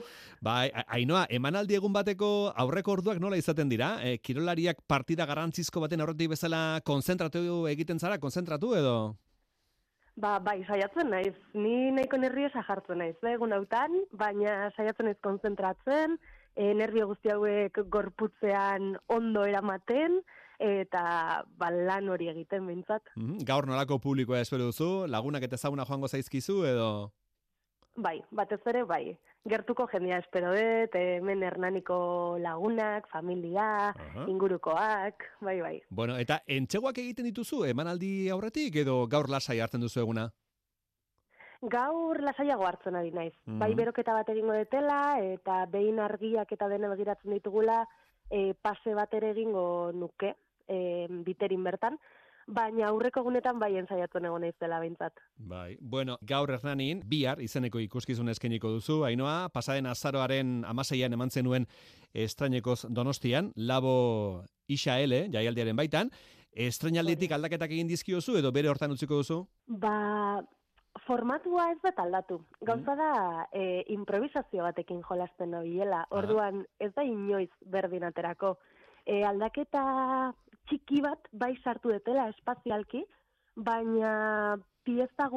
Bai, 0.45 0.69
Ainoa, 0.93 1.25
emanaldi 1.33 1.73
egun 1.79 1.93
bateko 1.95 2.51
aurreko 2.63 2.93
orduak 2.97 3.19
nola 3.21 3.39
izaten 3.41 3.71
dira? 3.71 3.95
E, 4.05 4.19
kirolariak 4.21 4.83
partida 4.87 5.25
garrantzizko 5.25 5.81
baten 5.81 6.03
aurretik 6.03 6.29
bezala 6.35 6.81
konzentratu 6.85 7.65
egiten 7.71 7.99
zara, 7.99 8.19
konzentratu 8.21 8.75
edo? 8.77 8.95
Ba, 10.21 10.35
bai, 10.43 10.59
saiatzen 10.67 11.09
naiz. 11.09 11.33
Ni 11.57 11.89
nahiko 11.95 12.19
nerviosa 12.21 12.61
jartzen 12.67 13.01
naiz, 13.01 13.15
da 13.23 13.31
egun 13.33 13.55
hautan, 13.55 13.95
baina 14.13 14.69
saiatzen 14.75 15.09
naiz 15.09 15.17
konzentratzen, 15.25 16.19
e, 16.53 16.73
nervio 16.77 17.07
guzti 17.09 17.31
hauek 17.33 17.81
gorputzean 17.89 18.93
ondo 19.09 19.47
eramaten, 19.49 20.19
eta 20.61 21.03
ba, 21.57 21.71
lan 21.73 22.11
hori 22.13 22.29
egiten 22.29 22.67
behintzat. 22.69 23.15
Mm 23.17 23.41
Gaur 23.47 23.65
nolako 23.65 23.97
publikoa 24.03 24.43
espero 24.43 24.69
duzu? 24.69 25.07
Lagunak 25.09 25.47
eta 25.47 25.57
ezaguna 25.57 25.87
joango 25.89 26.11
zaizkizu 26.11 26.61
edo? 26.69 26.91
Bai, 27.95 28.21
batez 28.31 28.61
ere 28.71 28.83
bai 28.83 29.17
gertuko 29.49 29.87
jendia 29.89 30.19
espero 30.21 30.51
dut, 30.53 30.95
hemen 30.95 31.41
hernaniko 31.43 32.37
lagunak, 32.39 33.07
familia, 33.09 33.93
ingurukoak, 34.27 35.25
bai, 35.41 35.59
bai. 35.61 35.75
Bueno, 35.89 36.17
eta 36.17 36.41
entxeguak 36.45 36.99
egiten 37.01 37.25
dituzu, 37.31 37.63
emanaldi 37.65 38.29
aurretik 38.29 38.77
edo 38.83 39.05
gaur 39.09 39.29
lasai 39.29 39.59
hartzen 39.59 39.81
duzu 39.81 40.03
eguna? 40.03 40.29
Gaur 41.61 42.21
lasaiago 42.25 42.65
hartzen 42.65 42.95
ari 42.97 43.11
naiz. 43.13 43.33
Bai, 43.45 43.73
beroketa 43.77 44.13
bat 44.17 44.29
egingo 44.33 44.53
detela, 44.57 45.17
eta 45.21 45.65
behin 45.69 45.99
argiak 46.01 46.51
eta 46.53 46.69
dena 46.69 46.89
begiratzen 46.89 47.33
ditugula, 47.37 47.83
e, 48.29 48.53
pase 48.53 48.95
bat 48.97 49.13
ere 49.13 49.33
egingo 49.35 49.91
nuke, 49.93 50.35
e, 50.67 51.07
biterin 51.25 51.63
bertan, 51.63 51.99
baina 52.47 52.87
aurreko 52.87 53.23
gunetan 53.23 53.59
bai 53.59 53.75
ensaiatzen 53.77 54.25
egon 54.25 54.41
naiz 54.41 54.55
dela 54.59 54.79
beintzat. 54.79 55.13
Bai. 55.37 55.77
Bueno, 55.79 56.17
gaur 56.21 56.51
Hernanin 56.51 57.03
bihar 57.07 57.41
izeneko 57.41 57.79
ikuskizun 57.79 58.29
eskeniko 58.29 58.71
duzu. 58.71 59.03
Ainoa, 59.05 59.49
pasaden 59.53 59.85
azaroaren 59.85 60.61
16 60.67 61.13
eman 61.13 61.29
zenuen 61.29 61.67
Estrainekoz 62.13 62.85
Donostian, 62.89 63.51
Labo 63.55 64.43
Isa 64.67 64.97
jaialdiaren 64.99 65.75
baitan. 65.75 66.11
Estrainalditik 66.51 67.31
aldaketak 67.31 67.71
egin 67.71 67.87
dizkiozu 67.87 68.35
edo 68.37 68.51
bere 68.51 68.67
hortan 68.69 68.91
utziko 68.91 69.21
duzu? 69.21 69.37
Ba, 69.67 70.41
formatua 71.05 71.69
ez 71.71 71.79
bat 71.83 71.99
aldatu. 72.03 72.41
Gauza 72.67 72.95
da, 72.99 73.47
e, 73.53 73.83
improvisazio 73.95 74.63
batekin 74.63 75.01
jolasten 75.07 75.51
nabilela. 75.55 76.05
Orduan, 76.11 76.65
ez 76.79 76.91
da 76.95 77.03
inoiz 77.07 77.49
berdin 77.65 78.03
aterako. 78.03 78.57
E, 79.05 79.23
aldaketa 79.23 80.33
txiki 80.71 81.01
bat 81.03 81.27
bai 81.35 81.51
sartu 81.63 81.91
detela 81.91 82.29
espazialki, 82.31 83.03
baina 83.55 84.57
pieza 84.87 85.27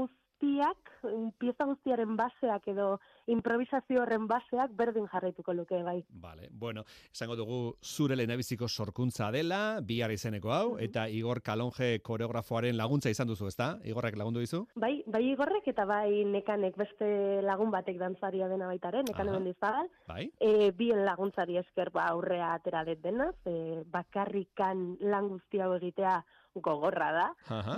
guztiak, 0.44 0.90
pieza 1.38 1.64
guztiaren 1.64 2.16
baseak 2.16 2.68
edo 2.68 3.00
improvisazio 3.26 4.02
horren 4.02 4.26
baseak 4.28 4.72
berdin 4.76 5.06
jarraituko 5.08 5.52
luke 5.52 5.82
bai. 5.82 6.04
Vale, 6.08 6.48
bueno, 6.50 6.84
esango 7.12 7.36
dugu 7.36 7.76
zure 7.82 8.16
lehenabiziko 8.16 8.68
sorkuntza 8.68 9.30
dela, 9.30 9.80
bihar 9.80 10.10
izeneko 10.12 10.52
hau, 10.52 10.78
eta 10.78 11.08
Igor 11.08 11.42
Kalonje 11.42 12.00
koreografoaren 12.02 12.76
laguntza 12.76 13.10
izan 13.10 13.28
duzu, 13.28 13.48
ezta? 13.48 13.78
Igorrek 13.84 14.16
lagundu 14.16 14.40
dizu? 14.40 14.66
Bai, 14.76 15.02
bai 15.06 15.24
Igorrek 15.30 15.68
eta 15.68 15.84
bai 15.84 16.24
nekanek 16.24 16.76
beste 16.76 17.40
lagun 17.42 17.70
batek 17.70 17.98
dantzaria 17.98 18.48
dena 18.48 18.68
baitaren, 18.68 19.04
nekan 19.08 19.32
egon 19.32 19.50
dizabal. 19.50 19.90
Bai. 20.08 20.28
E, 20.40 20.70
bien 20.76 21.04
laguntzari 21.04 21.58
esker 21.58 21.90
ba 21.94 22.08
aurrea 22.12 22.54
atera 22.54 22.84
det 22.84 23.00
denaz, 23.02 23.36
e, 23.46 23.84
bakarrikan 23.90 24.96
lan 25.00 25.28
guzti 25.34 25.60
hau 25.60 25.74
egitea 25.76 26.20
gogorra 26.54 27.10
da. 27.12 27.28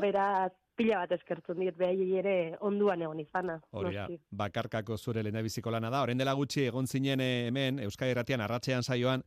Beraz, 0.02 0.52
pila 0.76 1.02
bat 1.02 1.12
eskertzen 1.16 1.61
diet 1.61 1.76
behai 1.78 2.09
ere 2.21 2.37
onduan 2.61 3.02
egon 3.02 3.21
izana. 3.21 3.59
Hori 3.73 4.18
bakarkako 4.30 4.97
zure 4.97 5.23
lehenabiziko 5.25 5.73
lana 5.73 5.90
da. 5.90 6.02
Horen 6.04 6.18
dela 6.18 6.35
gutxi 6.37 6.66
egon 6.68 6.87
zinen 6.87 7.21
eh, 7.21 7.47
hemen, 7.49 7.80
Euskadi 7.87 8.12
Erratian, 8.12 8.45
arratxean 8.45 8.85
saioan, 8.85 9.25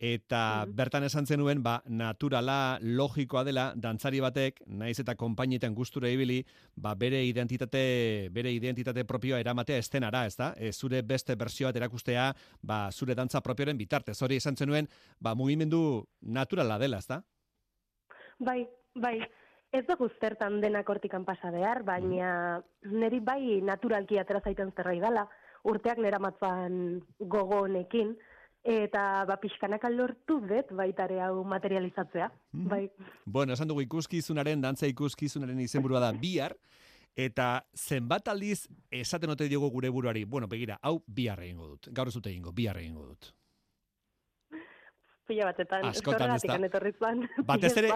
eta 0.00 0.64
mm. 0.64 0.74
bertan 0.74 1.04
esan 1.04 1.26
zenuen, 1.28 1.62
ba, 1.62 1.76
naturala, 1.86 2.78
logikoa 2.80 3.44
dela, 3.44 3.66
dantzari 3.76 4.22
batek, 4.24 4.62
naiz 4.80 4.96
eta 5.02 5.14
konpainietan 5.20 5.76
gustura 5.76 6.08
ibili, 6.08 6.40
ba, 6.74 6.94
bere 6.98 7.20
identitate, 7.28 7.82
bere 8.32 8.52
identitate 8.56 9.04
propioa 9.04 9.42
eramatea 9.44 9.78
estenara, 9.78 10.24
ez 10.26 10.38
da? 10.40 10.54
E, 10.56 10.72
zure 10.72 11.02
beste 11.06 11.36
bersioa 11.36 11.74
erakustea, 11.76 12.30
ba, 12.64 12.86
zure 12.90 13.14
dantza 13.14 13.44
propioaren 13.44 13.78
bitartez. 13.78 14.16
Hori 14.24 14.40
esan 14.40 14.56
zenuen, 14.56 14.88
ba, 15.20 15.36
mugimendu 15.36 16.06
naturala 16.22 16.80
dela, 16.80 17.04
ez 17.04 17.12
da? 17.12 17.20
Bai, 18.40 18.64
bai. 18.96 19.18
Ez 19.70 19.84
dugu 19.86 20.08
zertan 20.18 20.58
denak 20.60 20.88
hortikan 20.90 21.24
pasa 21.24 21.52
behar, 21.54 21.84
baina 21.86 22.58
niri 22.90 23.20
bai 23.22 23.60
naturalki 23.62 24.18
atera 24.18 24.40
zaiten 24.42 24.72
zerrai 24.74 24.98
dela, 24.98 25.28
urteak 25.62 26.00
nera 26.02 26.18
matzan 26.18 26.98
gogo 27.20 27.60
honekin, 27.66 28.16
eta 28.66 29.24
ba 29.30 29.38
pixkanak 29.40 29.86
lortu 29.94 30.40
dut 30.42 30.74
baitare 30.74 31.20
hau 31.22 31.44
materializatzea. 31.44 32.30
Mm 32.52 32.68
bai. 32.68 32.82
Bueno, 33.24 33.54
esan 33.54 33.70
dugu 33.70 33.86
ikuskizunaren, 33.86 34.60
dantza 34.60 34.90
ikuskizunaren 34.90 35.60
izenburua 35.62 36.02
da 36.02 36.10
bihar, 36.12 36.56
eta 37.14 37.62
zenbat 37.76 38.26
aldiz 38.28 38.66
esaten 38.90 39.30
ote 39.30 39.46
diogu 39.48 39.70
gure 39.70 39.88
buruari, 39.88 40.24
bueno, 40.24 40.48
begira, 40.48 40.80
hau 40.82 40.98
bihar 41.06 41.46
egingo 41.46 41.76
dut, 41.76 41.92
gaur 41.94 42.10
ez 42.10 42.14
dut 42.18 42.26
egingo, 42.26 42.50
bihar 42.52 42.82
egingo 42.82 43.06
dut 43.06 43.34
pila 45.30 45.48
batetan. 45.50 45.86
Askotan 45.90 46.34
ez 46.34 46.42
da. 46.42 46.58
Batez 47.46 47.72
ere, 47.82 47.94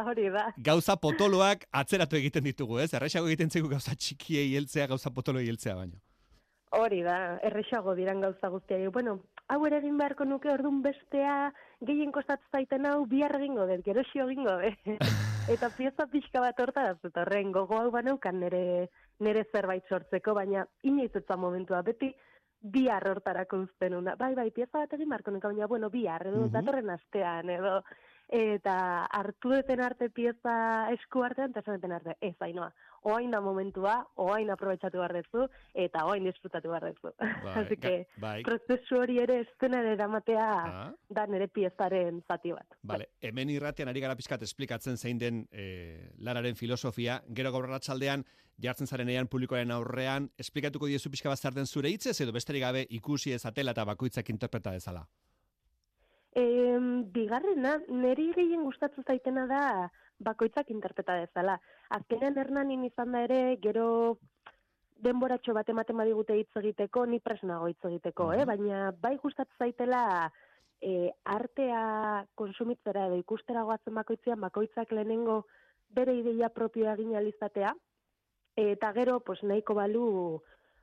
gauza 0.71 0.97
potoloak 1.03 1.69
atzeratu 1.83 2.19
egiten 2.21 2.47
ditugu, 2.47 2.81
ez? 2.85 2.93
Errexago 2.95 3.31
egiten 3.31 3.51
zaigu 3.51 3.71
gauza 3.73 3.95
txikiei 3.99 4.53
heltzea, 4.55 4.89
gauza 4.95 5.13
potolo 5.15 5.43
heltzea 5.43 5.77
baino. 5.81 6.01
Hori 6.75 7.05
da, 7.07 7.39
errexago 7.47 7.95
diran 7.95 8.23
gauza 8.25 8.51
guztia. 8.51 8.79
Bueno, 8.91 9.21
hau 9.53 9.61
ere 9.69 9.79
egin 9.79 9.99
beharko 10.01 10.27
nuke 10.27 10.51
ordun 10.51 10.81
bestea 10.83 11.53
gehien 11.87 12.11
kostatzen 12.15 12.51
zaiten 12.59 12.89
hau 12.91 13.05
bihar 13.07 13.37
egingo 13.39 13.67
dut, 13.71 13.85
gero 13.87 14.03
egingo 14.27 14.57
dut. 14.63 15.07
Eta 15.55 15.69
pieza 15.77 16.07
pixka 16.11 16.41
bat 16.41 16.61
horta 16.61 16.87
da, 16.89 16.93
eta 17.05 17.21
horren 17.23 17.51
gogo 17.53 17.77
hau 17.77 17.91
baneukan 17.93 18.39
nere, 18.41 18.89
nere 19.21 19.43
zerbait 19.53 19.85
sortzeko, 19.93 20.33
baina 20.35 20.65
inoiz 20.83 21.13
momentua 21.37 21.83
beti, 21.83 22.15
bihar 22.65 23.07
hortarako 23.09 23.59
uzten 23.67 23.95
una. 23.95 24.15
Bai, 24.17 24.33
bai, 24.35 24.51
pieza 24.51 24.79
bat 24.79 24.93
egin 24.97 25.09
marko 25.09 25.33
baina, 25.37 25.67
bueno, 25.67 25.91
bihar, 25.91 26.27
edo, 26.27 26.47
uh 26.47 26.51
datorren 26.53 26.91
astean, 26.91 27.51
edo, 27.51 27.83
eta 28.35 29.05
hartu 29.15 29.53
duten 29.55 29.81
arte 29.85 30.09
pieza 30.11 30.55
esku 30.93 31.23
artean, 31.23 31.53
eta 31.55 31.63
esan 31.63 31.93
arte, 31.95 32.17
ez 32.21 32.35
hainoa, 32.43 32.73
oain 33.07 33.31
da 33.31 33.41
momentua, 33.45 33.97
oain 34.19 34.51
aprobetsatu 34.51 34.99
behar 34.99 35.13
dezu, 35.15 35.45
eta 35.75 36.03
oain 36.09 36.25
disfrutatu 36.27 36.73
behar 36.73 36.89
dezu. 36.89 37.13
Bai, 37.21 37.55
Así 37.63 37.77
que, 37.77 37.93
bai. 38.19 38.43
prozesu 38.43 38.99
hori 38.99 39.21
ere 39.23 39.41
estenera 39.45 39.93
eramatea 39.95 40.47
Ah. 40.65 40.93
da 41.09 41.27
nire 41.27 41.47
piezaren 41.49 42.23
zati 42.27 42.51
bat. 42.53 42.75
Vale, 42.83 43.11
hemen 43.21 43.51
irratean 43.51 43.89
ari 43.89 44.01
gara 44.03 44.17
pizkat 44.19 44.43
esplikatzen 44.43 44.97
zein 44.97 45.19
den 45.19 45.45
e, 45.53 46.11
lararen 46.19 46.57
filosofia, 46.57 47.21
gero 47.29 47.53
gaur 47.53 47.69
arratsaldean 47.69 48.25
jartzen 48.61 48.87
zarenean 48.87 49.29
publikoaren 49.29 49.71
aurrean, 49.75 50.31
esplikatuko 50.39 50.87
diezu 50.91 51.11
pixka 51.11 51.29
bat 51.29 51.39
zer 51.39 51.55
den 51.55 51.67
zure 51.67 51.91
hitzez 51.91 52.21
edo 52.23 52.33
besterik 52.33 52.63
gabe 52.63 52.87
ikusi 52.91 53.33
ezatela 53.35 53.73
eta 53.75 53.85
bakoitzak 53.85 54.31
interpreta 54.31 54.73
dezala. 54.73 55.07
Em, 56.35 56.87
bigarrena, 57.15 57.77
niri 57.89 58.33
gehien 58.35 58.65
gustatzen 58.67 59.07
zaitena 59.07 59.47
da 59.47 59.65
bakoitzak 60.19 60.71
interpreta 60.75 61.15
dezala. 61.21 61.61
Azkenean 61.95 62.39
hernanin 62.43 62.83
izan 62.89 63.15
da 63.15 63.21
ere, 63.27 63.39
gero 63.63 63.87
denboratxo 65.07 65.55
bat 65.55 65.69
ematen 65.71 65.97
badigute 66.01 66.35
hitz 66.39 66.51
egiteko, 66.59 67.05
ni 67.07 67.21
presnago 67.21 67.69
hitz 67.71 67.83
egiteko, 67.87 68.33
eh? 68.33 68.45
baina 68.51 68.91
bai 69.01 69.15
gustatzen 69.23 69.67
zaitela 69.67 70.03
e, 70.81 71.13
artea 71.37 71.83
konsumitzera 72.35 73.07
edo 73.11 73.19
ikustera 73.21 73.63
goatzen 73.69 73.95
bakoitzean, 74.01 74.41
bakoitzak 74.43 74.93
lehenengo 74.93 75.45
bere 75.95 76.17
ideia 76.19 76.51
propioa 76.51 76.97
egin 76.99 77.15
alizatea, 77.15 77.75
eta 78.59 78.93
gero, 78.97 79.21
pues, 79.21 79.43
nahiko 79.43 79.75
balu 79.79 80.07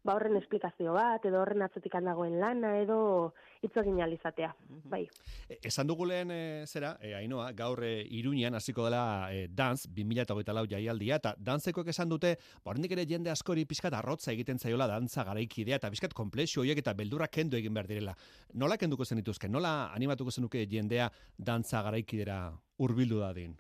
ba 0.03 0.15
horren 0.17 0.37
esplikazio 0.39 0.95
bat, 0.95 1.23
edo 1.25 1.41
horren 1.41 1.61
atzetik 1.61 1.93
dagoen 2.01 2.39
lana, 2.41 2.73
edo 2.81 3.33
hitz 3.61 3.75
egin 3.77 4.01
alizatea. 4.01 4.49
Bai. 4.89 5.03
E, 5.47 5.59
esan 5.69 5.87
dugu 5.87 6.07
lehen 6.09 6.31
e, 6.33 6.65
zera, 6.65 6.95
e, 7.01 7.13
Ainoa, 7.15 7.51
gaur 7.53 7.83
e, 7.85 8.01
Iruñan 8.09 8.55
hasiko 8.57 8.87
dela 8.87 9.29
e, 9.31 9.47
dance 9.47 9.89
2024 9.89 10.65
jaialdia 10.71 11.19
eta 11.21 11.35
dantzekoek 11.37 11.91
esan 11.93 12.09
dute, 12.09 12.35
ba 12.65 12.73
ere 12.73 13.05
jende 13.05 13.29
askori 13.29 13.65
pixkat 13.65 13.93
arrotza 13.93 14.31
egiten 14.31 14.57
zaiola 14.57 14.87
dantza 14.87 15.23
garaikidea 15.23 15.77
eta 15.77 15.89
pixkat 15.89 16.13
komplexu 16.13 16.61
horiek 16.61 16.79
eta 16.79 16.93
beldurra 16.93 17.27
kendu 17.27 17.57
egin 17.57 17.73
behar 17.73 17.87
direla. 17.87 18.15
Nola 18.53 18.77
kenduko 18.77 19.05
zenituzke? 19.05 19.47
Nola 19.47 19.91
animatuko 19.93 20.31
zenuke 20.31 20.65
jendea 20.65 21.11
dantza 21.37 21.83
garaikidera 21.83 22.51
hurbildu 22.79 23.19
dadin? 23.19 23.55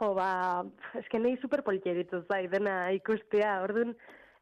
Jo, 0.00 0.14
ba, 0.16 0.64
eske 0.96 1.18
nahi 1.20 1.36
superpolitia 1.42 1.92
ditu 1.92 2.22
zai, 2.30 2.46
dena 2.48 2.88
ikustea, 2.96 3.58
orduan, 3.66 3.92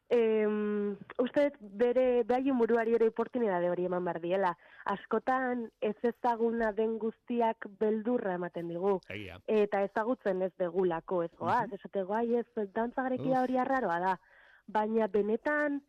em, 0.09 0.97
uste 1.21 1.51
bere, 1.59 2.23
behaien 2.23 2.57
buruari 2.57 2.95
ere 2.95 3.07
oportunidade 3.07 3.69
hori 3.69 3.85
eman 3.85 4.03
behar 4.05 4.19
diela. 4.21 4.57
Askotan 4.85 5.67
ez 5.81 5.95
ezaguna 6.03 6.71
den 6.73 6.97
guztiak 6.99 7.67
beldurra 7.79 8.33
ematen 8.33 8.67
digu. 8.67 8.99
Egia. 9.09 9.39
Eta 9.47 9.83
ezagutzen 9.83 10.41
ez 10.41 10.51
begulako, 10.57 11.23
ez 11.23 11.31
goaz, 11.37 11.67
Mhm. 11.67 11.75
esate 11.75 12.03
guai 12.03 12.35
ez 12.35 12.45
dantza 12.73 13.03
garekia 13.03 13.37
Uf. 13.37 13.43
hori 13.43 13.57
arraroa 13.57 13.99
da. 13.99 14.19
Baina 14.67 15.07
benetan 15.07 15.81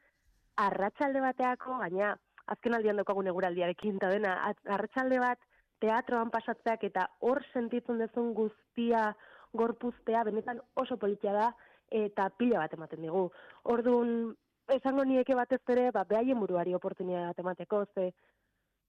arratsalde 0.56 1.20
bateako, 1.20 1.78
gaina 1.78 2.18
azken 2.46 2.74
aldian 2.74 2.96
daukagun 2.96 3.26
eguraldiarekin, 3.26 3.96
eta 3.96 4.08
dena, 4.08 4.46
at- 4.48 4.66
arratsalde 4.66 5.18
bat 5.18 5.38
teatroan 5.80 6.30
pasatzeak 6.30 6.82
eta 6.84 7.08
hor 7.20 7.42
sentitzen 7.54 7.98
duzun 7.98 8.34
guztia 8.34 9.16
gorpuztea 9.52 10.24
benetan 10.24 10.60
oso 10.74 10.96
politia 10.98 11.32
da 11.32 11.56
eta 11.90 12.30
pila 12.38 12.64
bat 12.64 12.75
ematen 12.75 13.02
digu. 13.02 13.26
Orduan, 13.73 14.35
esango 14.75 15.04
nieke 15.04 15.35
batez 15.35 15.61
ere, 15.68 15.90
ba, 15.94 16.04
behaien 16.09 16.38
buruari 16.40 16.75
oportunidade 16.75 17.26
bat 17.30 17.44
emateko, 17.44 17.85
ze 17.94 18.11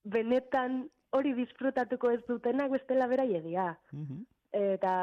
benetan 0.03 0.83
hori 1.11 1.33
disfrutatuko 1.37 2.11
ez 2.11 2.21
dutenak 2.27 2.71
bestela 2.71 3.07
beraiegia. 3.07 3.71
Eta, 4.51 4.93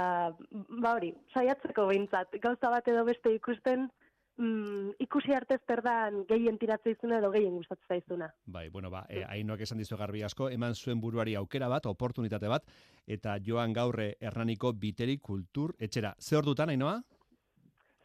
ba 0.82 0.92
hori, 0.94 1.14
saiatzeko 1.34 1.86
behintzat, 1.88 2.36
gauza 2.42 2.70
bat 2.70 2.88
edo 2.88 3.04
beste 3.08 3.32
ikusten, 3.34 3.88
mm, 4.36 4.96
ikusi 5.04 5.34
arte 5.34 5.58
zer 5.66 5.82
dan 5.84 6.24
gehien 6.28 6.58
tiratzea 6.58 6.96
izuna 6.96 7.18
edo 7.18 7.30
gehien 7.32 7.56
gustatzen 7.56 7.88
zaizuna. 7.88 8.30
Bai, 8.46 8.68
bueno, 8.68 8.90
ba, 8.90 9.04
e, 9.08 9.24
Ainoak 9.24 9.64
esan 9.64 9.78
dizu 9.78 9.96
garbi 9.96 10.22
asko, 10.22 10.50
eman 10.50 10.74
zuen 10.74 11.00
buruari 11.00 11.34
aukera 11.34 11.68
bat, 11.68 11.86
oportunitate 11.86 12.48
bat, 12.48 12.64
eta 13.06 13.38
joan 13.44 13.72
gaurre 13.72 14.14
Hernaniko 14.20 14.72
biteri 14.72 15.18
kultur 15.18 15.74
etxera. 15.78 16.14
Ze 16.18 16.36
ordutan, 16.36 16.70
Ainoa? 16.70 17.00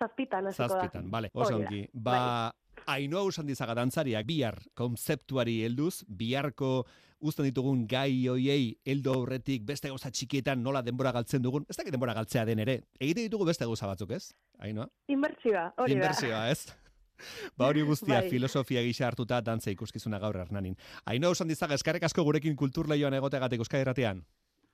Zazpitan, 0.04 0.52
hasiko 0.52 0.68
da. 0.68 0.70
Zazpitan, 0.76 1.10
bale, 1.12 1.32
oso 1.34 1.56
ongi. 1.62 1.86
Ba, 1.94 2.52
Ainoa 2.90 3.24
usan 3.30 3.48
dizaga 3.48 3.76
dantzariak 3.78 4.26
bihar 4.28 4.58
kontzeptuari 4.76 5.62
helduz, 5.64 6.04
biharko 6.08 6.84
uzten 7.24 7.48
ditugun 7.48 7.86
gai 7.88 8.28
hoiei 8.28 8.74
heldu 8.86 9.14
aurretik 9.14 9.64
beste 9.68 9.88
gauza 9.88 10.12
txikietan 10.12 10.60
nola 10.64 10.82
denbora 10.84 11.14
galtzen 11.16 11.44
dugun, 11.46 11.66
ez 11.70 11.78
dakit 11.80 11.96
denbora 11.96 12.16
galtzea 12.18 12.44
den 12.50 12.60
ere, 12.60 12.82
egite 13.00 13.24
ditugu 13.24 13.48
beste 13.48 13.68
gauza 13.70 13.88
batzuk, 13.88 14.12
ez? 14.12 14.34
Ainoa? 14.60 14.90
Inbertsioa, 15.08 15.70
hori 15.78 15.96
da. 15.96 16.00
Inbertsioa, 16.02 16.48
ez? 16.52 16.66
Ba 17.58 17.70
hori 17.70 17.86
guztia 17.88 18.20
Bai. 18.20 18.30
filosofia 18.34 18.84
gisa 18.84 19.08
hartuta 19.08 19.40
dantza 19.42 19.72
ikuskizuna 19.72 20.20
gaur 20.20 20.42
hernanin. 20.42 20.76
Ainoa 21.06 21.38
usan 21.38 21.48
dizaga 21.48 21.78
eskarek 21.80 22.04
asko 22.10 22.26
gurekin 22.28 22.58
kultur 22.60 22.90
lehioan 22.92 23.16
egotegatik 23.22 23.64
Euskadi 23.64 23.88
Irratian. 23.88 24.26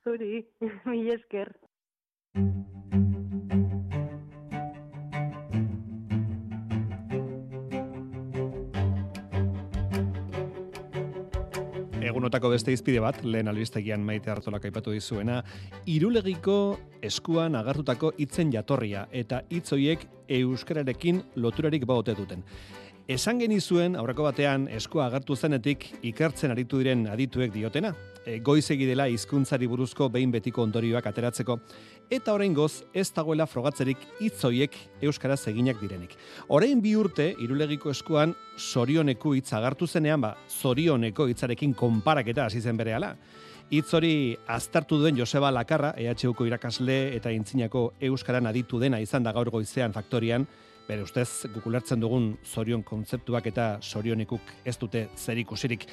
Zuri, 0.02 0.42
mil 0.90 1.14
esker. 1.14 1.54
Egunotako 12.10 12.48
beste 12.50 12.72
izpide 12.74 12.98
bat, 13.02 13.20
lehen 13.22 13.48
albistegian 13.50 14.02
maite 14.02 14.32
hartolak 14.32 14.64
aipatu 14.66 14.90
dizuena, 14.96 15.40
irulegiko 15.86 16.56
eskuan 17.06 17.54
agartutako 17.54 18.10
hitzen 18.18 18.50
jatorria 18.50 19.04
eta 19.14 19.44
hitz 19.50 19.68
hoiek 19.76 20.06
euskararekin 20.40 21.22
loturarik 21.44 21.86
baote 21.86 22.16
duten. 22.18 22.42
Esan 23.10 23.40
genizuen 23.42 23.96
aurreko 23.98 24.22
batean 24.22 24.68
eskua 24.70 25.08
agertu 25.08 25.34
zenetik 25.34 25.82
ikertzen 26.06 26.52
aritu 26.54 26.78
diren 26.78 27.08
adituek 27.10 27.50
diotena, 27.50 27.90
e, 28.22 28.36
goizegi 28.38 28.86
dela 28.86 29.08
hizkuntzari 29.10 29.66
buruzko 29.66 30.06
behin 30.14 30.30
betiko 30.30 30.62
ondorioak 30.62 31.08
ateratzeko, 31.10 31.56
eta 32.06 32.36
oraingoz 32.36 32.84
ez 32.94 33.08
dagoela 33.16 33.48
frogatzerik 33.50 34.06
hitz 34.20 34.44
hoiek 34.46 34.78
euskaraz 35.02 35.40
eginak 35.50 35.82
direnik. 35.82 36.14
Orain 36.54 36.78
bi 36.78 36.94
urte 36.94 37.32
irulegiko 37.42 37.90
eskuan 37.90 38.36
zorioneko 38.56 39.34
hitz 39.34 39.48
agertu 39.58 39.90
zenean, 39.90 40.22
ba, 40.22 40.36
zorioneko 40.46 41.26
hitzarekin 41.34 41.74
konparaketa 41.74 42.46
hasi 42.46 42.62
zen 42.62 42.78
berehala. 42.78 43.16
Hitz 43.74 43.88
hori 43.94 44.36
aztertu 44.46 45.02
duen 45.02 45.18
Joseba 45.18 45.50
Lakarra, 45.50 45.96
EHUko 45.98 46.46
irakasle 46.46 47.02
eta 47.18 47.34
intzinako 47.34 47.88
euskaran 47.98 48.46
aditu 48.46 48.78
dena 48.78 49.02
izan 49.02 49.26
da 49.26 49.34
gaur 49.34 49.50
goizean 49.50 49.90
faktorian, 49.98 50.46
bere 50.90 51.06
ustez 51.06 51.46
gukulertzen 51.54 52.00
dugun 52.02 52.32
zorion 52.42 52.82
kontzeptuak 52.82 53.46
eta 53.52 53.66
zorionekuk 53.80 54.54
ez 54.66 54.76
dute 54.80 55.06
zerikusirik. 55.16 55.86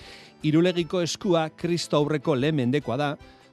Irulegiko 0.49 1.03
eskua 1.05 1.49
Kristo 1.55 1.99
aurreko 1.99 2.35
lehen 2.35 2.57
mendekoa 2.57 2.97
da, 2.97 3.11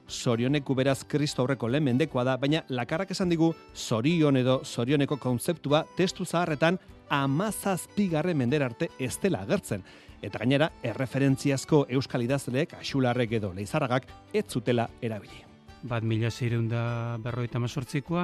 zorioneku 0.09 0.75
beraz 0.77 1.03
Kristo 1.09 1.43
aurreko 1.43 1.69
lehen 1.69 1.85
mendekoa 1.85 2.23
da, 2.25 2.37
baina 2.41 2.63
lakarrak 2.69 3.13
esan 3.13 3.29
digu 3.29 3.51
zorion 3.75 4.37
edo 4.41 4.61
zorioneko 4.65 5.19
kontzeptua 5.21 5.83
testu 5.97 6.25
zaharretan 6.25 6.79
amazazpigarren 7.13 8.37
mendera 8.37 8.71
arte 8.71 8.89
ez 8.99 9.13
dela 9.21 9.43
agertzen. 9.45 9.85
Eta 10.25 10.41
gainera, 10.41 10.71
erreferentziazko 10.81 11.85
euskal 11.93 12.23
idazleek, 12.25 12.73
axularrek 12.79 13.37
edo 13.37 13.53
leizarragak, 13.53 14.07
ez 14.33 14.47
zutela 14.49 14.89
erabili. 15.01 15.43
bat 15.85 16.01
mila 16.01 16.31
zeireunda 16.31 17.17
berroita 17.21 17.59
mazortzikoa, 17.61 18.23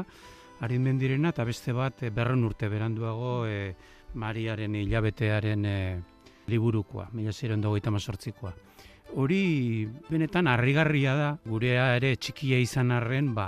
arinmendirena 0.61 1.33
eta 1.33 1.45
beste 1.45 1.73
bat 1.73 2.03
eh, 2.03 2.09
berron 2.13 2.45
urte 2.45 2.69
beranduago 2.69 3.45
e, 3.47 3.73
Mariaren 4.13 4.75
hilabetearen 4.75 5.65
e, 5.65 5.77
liburukoa, 6.51 7.07
mila 7.15 7.31
zeireunda 7.31 7.69
hogeita 7.69 7.93
mazortzikoa. 7.95 8.51
Hori 9.11 9.87
benetan 10.07 10.47
harrigarria 10.47 11.13
da, 11.15 11.29
gurea 11.43 11.89
ere 11.97 12.13
txikia 12.15 12.59
izan 12.63 12.91
arren, 12.95 13.33
ba, 13.35 13.47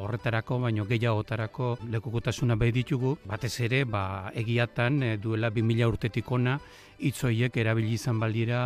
horretarako, 0.00 0.58
baino 0.64 0.86
gehiagotarako 0.86 1.76
lekukotasuna 1.90 2.56
bai 2.58 2.72
ditugu, 2.74 3.16
batez 3.26 3.52
ere, 3.66 3.84
ba, 3.84 4.32
egiatan 4.34 5.02
e, 5.02 5.12
duela 5.22 5.50
2000 5.54 5.90
urtetik 5.92 6.32
ona, 6.32 6.56
hitzoiek 6.98 7.56
erabili 7.62 7.94
izan 7.98 8.18
baldira 8.22 8.62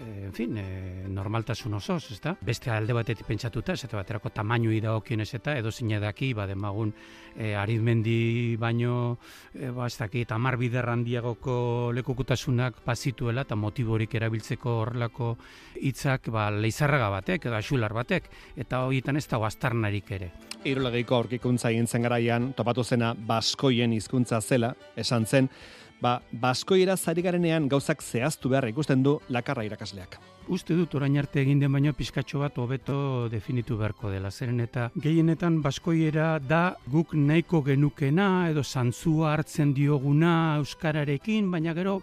en 0.00 0.32
fin, 0.32 0.56
eh, 0.58 1.04
normaltasun 1.08 1.74
osoz, 1.74 2.10
ezta? 2.12 2.36
Beste 2.40 2.70
alde 2.70 2.92
batetik 2.92 3.26
pentsatuta, 3.26 3.72
esate 3.72 3.96
baterako 3.96 4.30
tamainui 4.30 4.80
dagokionez 4.80 5.28
eta 5.34 5.56
edo 5.58 5.70
daki, 6.00 6.32
ba 6.34 6.46
demagun 6.46 6.92
eh, 7.36 7.54
arizmendi 7.56 8.56
baino 8.56 9.18
eh, 9.54 9.70
ba 9.70 9.86
ez 9.86 9.96
dakit 9.98 10.28
10 10.28 10.56
bider 10.58 10.88
handiagoko 10.88 11.92
lekukutasunak 11.92 12.84
bazituela 12.84 13.42
eta 13.42 13.56
motiborik 13.56 14.14
erabiltzeko 14.14 14.80
horrelako 14.80 15.36
hitzak 15.80 16.28
ba 16.30 16.50
leizarraga 16.50 17.08
batek 17.08 17.46
edo 17.46 17.56
axular 17.56 17.92
batek 17.92 18.30
eta 18.56 18.84
horietan 18.84 19.16
ez 19.16 19.26
dago 19.28 19.44
aztarnarik 19.44 20.10
ere. 20.10 20.32
Irulegeiko 20.64 21.14
aurkikuntza 21.16 21.70
egin 21.70 21.86
zen 21.86 22.02
garaian, 22.02 22.52
topatu 22.52 22.84
zena 22.84 23.14
baskoien 23.14 23.92
hizkuntza 23.92 24.40
zela, 24.40 24.74
esan 24.96 25.26
zen, 25.26 25.48
ba, 26.00 26.18
baskoiera 26.32 26.96
zari 26.96 27.22
garenean 27.22 27.68
gauzak 27.68 28.02
zehaztu 28.02 28.48
behar 28.48 28.68
ikusten 28.68 29.02
du 29.02 29.18
lakarra 29.28 29.64
irakasleak. 29.66 30.18
Uste 30.48 30.74
dut 30.76 30.94
orain 30.96 31.16
arte 31.20 31.40
egin 31.42 31.60
den 31.60 31.72
baino 31.72 31.92
pizkatxo 31.92 32.40
bat 32.40 32.56
hobeto 32.58 33.28
definitu 33.28 33.76
beharko 33.76 34.10
dela. 34.10 34.30
Zeren 34.30 34.60
eta 34.64 34.88
gehienetan 34.96 35.60
baskoiera 35.62 36.38
da 36.38 36.62
guk 36.88 37.14
nahiko 37.14 37.60
genukena 37.66 38.48
edo 38.50 38.64
zantzua 38.64 39.34
hartzen 39.34 39.74
dioguna 39.76 40.56
euskararekin, 40.58 41.50
baina 41.52 41.74
gero, 41.76 42.00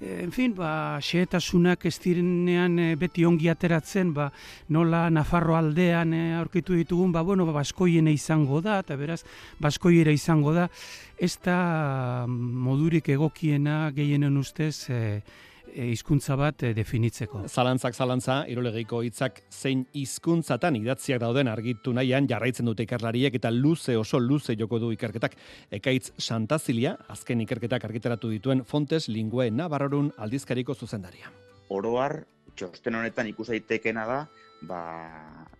eh, 0.00 0.22
en 0.22 0.32
fin, 0.32 0.54
ba, 0.54 0.98
xehetasunak 1.02 1.86
ez 1.86 1.96
direnean 1.98 2.78
eh, 2.78 2.94
beti 2.96 3.24
ongi 3.24 3.50
ateratzen, 3.50 4.14
ba, 4.14 4.30
nola 4.68 5.08
Nafarro 5.10 5.56
aldean 5.56 6.14
eh, 6.14 6.38
aurkitu 6.38 6.78
ditugun, 6.78 7.12
ba, 7.12 7.22
bueno, 7.22 7.46
ba, 7.46 7.58
baskoiena 7.60 8.10
izango 8.10 8.60
da, 8.60 8.80
eta 8.84 8.96
beraz, 8.96 9.22
baskoiera 9.58 10.14
izango 10.14 10.54
da, 10.54 10.68
ez 11.20 11.36
da 11.44 12.26
modurik 12.26 13.10
egokiena 13.12 13.90
gehienen 13.96 14.38
ustez 14.40 14.88
e, 14.88 15.20
hizkuntza 15.74 16.36
bat 16.36 16.62
e, 16.62 16.72
definitzeko. 16.74 17.44
Zalantzak 17.48 17.94
zalantza, 17.94 18.40
irolegiko 18.50 19.02
hitzak 19.06 19.42
zein 19.50 19.84
hizkuntzatan 19.96 20.76
idatziak 20.80 21.20
dauden 21.22 21.48
argitu 21.48 21.92
nahian 21.96 22.28
jarraitzen 22.30 22.68
dute 22.68 22.86
ikerlariek 22.86 23.38
eta 23.38 23.50
luze 23.50 23.96
oso 23.96 24.20
luze 24.20 24.56
joko 24.58 24.78
du 24.78 24.90
ikerketak. 24.96 25.36
Ekaitz 25.70 26.12
Santazilia, 26.18 26.96
azken 27.08 27.40
ikerketak 27.46 27.84
argitaratu 27.84 28.30
dituen 28.30 28.64
Fontes 28.64 29.08
Lingue 29.08 29.50
Navarrorun 29.50 30.12
aldizkariko 30.18 30.74
zuzendaria. 30.74 31.32
Oroar, 31.70 32.24
txosten 32.56 32.98
honetan 32.98 33.30
ikusaitekena 33.30 34.06
da, 34.06 34.20
ba, 34.66 34.82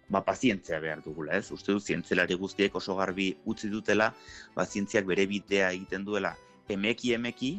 ba 0.08 0.24
pazientzia 0.26 0.80
behar 0.82 1.04
dugula, 1.06 1.38
ez? 1.38 1.50
Uste 1.54 1.72
du 1.72 1.80
zientzelari 1.80 2.34
guztiek 2.34 2.74
oso 2.74 2.96
garbi 2.98 3.32
utzi 3.46 3.70
dutela, 3.70 4.12
ba 4.56 4.66
zientziak 4.66 5.06
bere 5.06 5.26
bidea 5.30 5.70
egiten 5.72 6.04
duela 6.04 6.34
emeki 6.70 7.14
emeki 7.14 7.54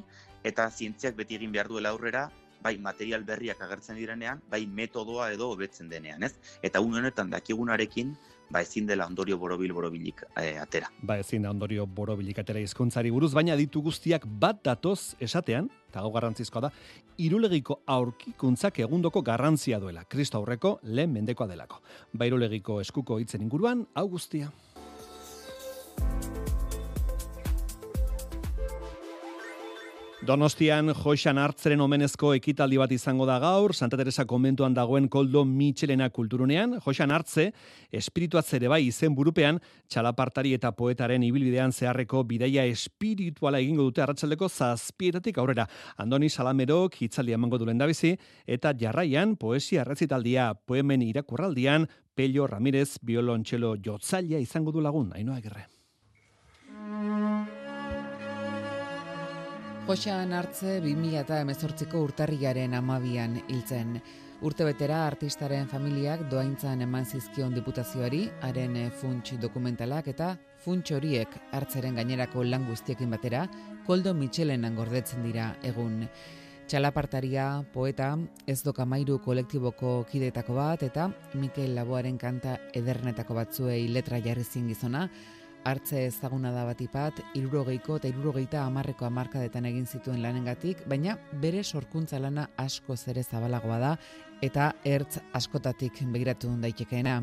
eta 0.47 0.69
zientziak 0.69 1.15
beti 1.15 1.37
egin 1.37 1.51
behar 1.51 1.69
duela 1.69 1.91
aurrera 1.93 2.29
bai 2.63 2.77
material 2.77 3.23
berriak 3.25 3.61
agertzen 3.61 3.97
direnean, 3.97 4.41
bai 4.49 4.65
metodoa 4.67 5.31
edo 5.33 5.51
hobetzen 5.51 5.89
denean, 5.89 6.23
ez? 6.23 6.35
Eta 6.61 6.81
une 6.81 7.01
honetan 7.01 7.29
dakigunarekin, 7.29 8.15
ba 8.51 8.61
ezin 8.61 8.85
dela 8.85 9.07
ondorio 9.07 9.37
borobil 9.39 9.73
borobilik 9.73 10.23
e, 10.35 10.57
atera. 10.59 10.91
Ba 11.01 11.17
ezin 11.19 11.45
da 11.47 11.51
ondorio 11.51 11.85
borobilik 11.87 12.39
atera 12.39 12.59
hizkuntzari 12.59 13.11
buruz, 13.11 13.31
baina 13.33 13.55
ditu 13.55 13.81
guztiak 13.81 14.27
bat 14.27 14.59
datoz 14.63 15.15
esatean, 15.19 15.69
eta 15.89 16.03
gau 16.03 16.11
garrantzizkoa 16.11 16.67
da, 16.67 16.71
irulegiko 17.17 17.81
aurkikuntzak 17.85 18.81
egundoko 18.83 19.23
garrantzia 19.23 19.79
duela, 19.79 20.03
kristo 20.03 20.37
aurreko 20.39 20.79
lehen 20.83 21.13
mendekoa 21.15 21.47
delako. 21.47 21.81
Ba 22.13 22.27
irulegiko 22.27 22.81
eskuko 22.83 23.19
hitzen 23.19 23.47
inguruan, 23.47 23.87
hau 23.95 24.07
guztia. 24.11 24.51
Donostian 30.21 30.91
Joxan 30.93 31.39
hartzeren 31.41 31.81
omenezko 31.81 32.35
ekitaldi 32.37 32.77
bat 32.77 32.91
izango 32.93 33.25
da 33.25 33.39
gaur, 33.41 33.73
Santa 33.73 33.97
Teresa 33.97 34.21
konbentuan 34.29 34.75
dagoen 34.77 35.07
koldo 35.09 35.41
Michelena 35.49 36.11
kulturunean, 36.13 36.75
Joxan 36.85 37.09
hartze, 37.09 37.47
espirituat 37.89 38.45
zere 38.45 38.69
bai 38.69 38.83
izen 38.85 39.15
burupean, 39.17 39.57
txalapartari 39.89 40.53
eta 40.53 40.71
poetaren 40.77 41.25
ibilbidean 41.25 41.73
zeharreko 41.73 42.21
bidaia 42.29 42.67
espirituala 42.69 43.63
egingo 43.65 43.89
dute 43.89 44.05
arratsaldeko 44.05 44.45
zazpietatik 44.45 45.41
aurrera. 45.41 45.65
Andoni 45.97 46.29
Salamerok 46.29 47.01
hitzaldi 47.01 47.33
emango 47.33 47.57
du 47.57 47.65
dabizi, 47.65 48.15
eta 48.45 48.75
jarraian 48.77 49.35
poesia 49.37 49.81
errezitaldia 49.81 50.53
poemen 50.53 51.01
irakurraldian, 51.01 51.89
Pello 52.13 52.45
Ramirez 52.45 52.99
biolontxelo 53.01 53.75
jotzalia 53.83 54.37
izango 54.37 54.71
du 54.71 54.81
lagun, 54.81 55.13
hainoa 55.15 55.41
gerre. 55.41 55.65
Josean 59.81 60.29
hartze 60.37 60.75
2018ko 60.83 61.99
urtarriaren 62.05 62.75
amabian 62.77 63.33
hiltzen. 63.49 63.95
Urte 64.45 64.63
betera 64.67 64.99
artistaren 65.07 65.65
familiak 65.67 66.21
doaintzan 66.29 66.83
eman 66.85 67.03
zizkion 67.05 67.55
diputazioari, 67.57 68.21
haren 68.45 68.77
funts 69.01 69.33
dokumentalak 69.41 70.07
eta 70.13 70.35
funts 70.63 70.93
horiek 70.93 71.33
hartzeren 71.51 71.97
gainerako 71.97 72.45
lan 72.45 72.69
guztiekin 72.69 73.09
batera, 73.09 73.47
Koldo 73.87 74.13
Michelenan 74.13 74.77
gordetzen 74.77 75.25
dira 75.25 75.49
egun. 75.65 76.05
Txalapartaria, 76.69 77.65
poeta, 77.73 78.13
ez 78.47 78.61
dokamairu 78.63 79.17
kolektiboko 79.19 80.05
kidetako 80.07 80.61
bat 80.61 80.85
eta 80.87 81.09
Mikel 81.33 81.73
Laboaren 81.75 82.21
kanta 82.21 82.59
edernetako 82.71 83.35
batzuei 83.41 83.87
letra 83.89 84.21
jarri 84.21 84.45
gizona, 84.69 85.09
hartze 85.65 86.05
ezaguna 86.07 86.51
da 86.51 86.65
batipat, 86.65 87.21
irurogeiko 87.37 87.97
eta 87.99 88.09
irurogeita 88.09 88.63
amarreko 88.65 89.05
amarkadetan 89.05 89.65
egin 89.69 89.85
zituen 89.85 90.21
lanengatik, 90.23 90.83
baina 90.87 91.17
bere 91.41 91.63
sorkuntza 91.63 92.19
lana 92.19 92.47
asko 92.57 92.95
zere 92.95 93.23
zabalagoa 93.23 93.79
da 93.79 93.91
eta 94.41 94.71
ertz 94.85 95.19
askotatik 95.37 96.01
begiratu 96.13 96.49
daitekeena. 96.61 97.19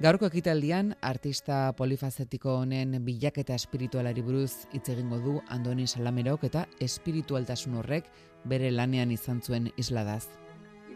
Gaurko 0.00 0.26
ekitaldian, 0.30 0.94
artista 1.02 1.72
polifazetiko 1.76 2.56
honen 2.62 2.96
bilaketa 3.04 3.54
espiritualari 3.54 4.24
buruz 4.24 4.66
hitz 4.72 4.88
egingo 4.88 5.20
du 5.20 5.36
Andoni 5.48 5.86
Salamerok 5.86 6.48
eta 6.48 6.66
espiritualtasun 6.80 7.76
horrek 7.80 8.08
bere 8.44 8.72
lanean 8.72 9.12
izan 9.12 9.40
zuen 9.42 9.70
isladaz. 9.76 10.26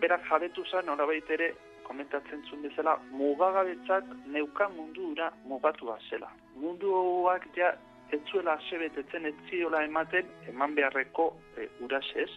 Berak 0.00 0.24
jabetu 0.30 0.64
zen, 0.70 0.88
horabait 0.88 1.30
ere, 1.30 1.52
komentatzen 1.88 2.44
zuen 2.48 2.62
bezala, 2.68 2.98
mugagabetzak 3.10 4.04
neuka 4.34 4.68
mundura 4.76 5.32
mugatua 5.48 5.98
zela. 6.10 6.30
Munduak 6.60 7.48
ja 7.56 7.72
etzuela 8.12 8.56
asebetetzen 8.60 9.28
etziola 9.32 9.82
ematen 9.86 10.30
eman 10.52 10.76
beharreko 10.76 11.32
e, 11.56 11.68
urasez. 11.84 12.30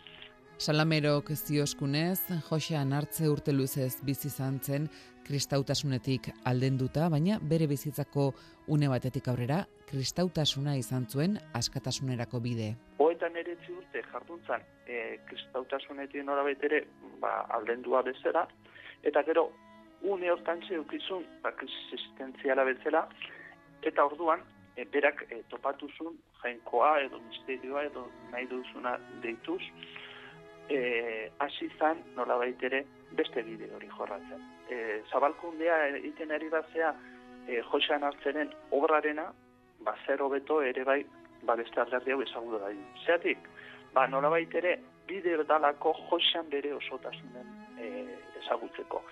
Salamerok 0.61 1.31
zioskunez, 1.33 2.19
Josean 2.49 2.91
hartze 2.93 3.29
urte 3.31 3.53
luzez 3.55 3.95
bizi 4.05 4.29
zen 4.29 4.89
kristautasunetik 5.25 6.29
aldenduta, 6.45 7.07
baina 7.09 7.39
bere 7.41 7.67
bizitzako 7.67 8.31
une 8.67 8.89
batetik 8.89 9.27
aurrera 9.27 9.63
kristautasuna 9.89 10.75
izan 10.77 11.07
zuen 11.09 11.37
askatasunerako 11.57 12.39
bide. 12.39 12.75
Hoetan 12.99 13.35
ere 13.35 13.55
urte 13.73 14.03
jarduntzan 14.11 14.61
e, 14.87 15.17
kristautasunetik 15.29 16.23
norabait 16.25 16.63
ere 16.63 16.85
ba, 17.19 17.45
aldendua 17.57 18.03
bezala, 18.03 18.47
eta 19.03 19.23
gero 19.23 19.51
une 20.01 20.31
hortan 20.31 20.61
zeukizun 20.67 21.25
ba, 21.43 21.53
existentziala 21.61 22.63
bezala, 22.65 23.07
eta 23.81 24.05
orduan 24.05 24.41
e, 24.75 24.85
berak 24.85 25.25
e, 25.29 25.41
topatuzun 25.49 26.17
jainkoa 26.41 26.99
edo 27.05 27.19
misterioa 27.27 27.83
edo 27.89 28.07
nahi 28.31 28.47
duzuna 28.49 28.97
deituz, 29.23 29.61
e, 30.69 31.29
hasi 31.39 31.69
zan 31.77 32.01
nola 32.15 32.37
baitere 32.37 32.85
beste 33.17 33.43
bide 33.43 33.69
hori 33.75 33.89
jorratzen. 33.97 34.43
E, 34.69 35.01
zabalkundea 35.11 35.77
egiten 36.01 36.31
ari 36.31 36.49
bazea 36.49 36.93
e, 37.47 37.61
josean 37.71 38.03
hartzenen 38.03 38.53
obrarena, 38.71 39.31
ba 39.85 39.95
zer 40.05 40.21
hobeto 40.21 40.61
ere 40.61 40.83
bai 40.85 41.01
ba 41.43 41.55
beste 41.57 41.81
alderdi 41.81 42.13
hau 42.13 42.21
ezagutu 42.21 42.59
da. 42.61 42.69
Zeatik, 43.05 43.49
ba 43.93 44.07
nola 44.07 44.29
baitere 44.29 44.77
bide 45.07 45.37
dalako 45.49 45.93
josean 46.09 46.49
bere 46.49 46.73
osotasunen 46.73 47.49
e, 47.81 47.89
ezagutzeko. 48.43 49.03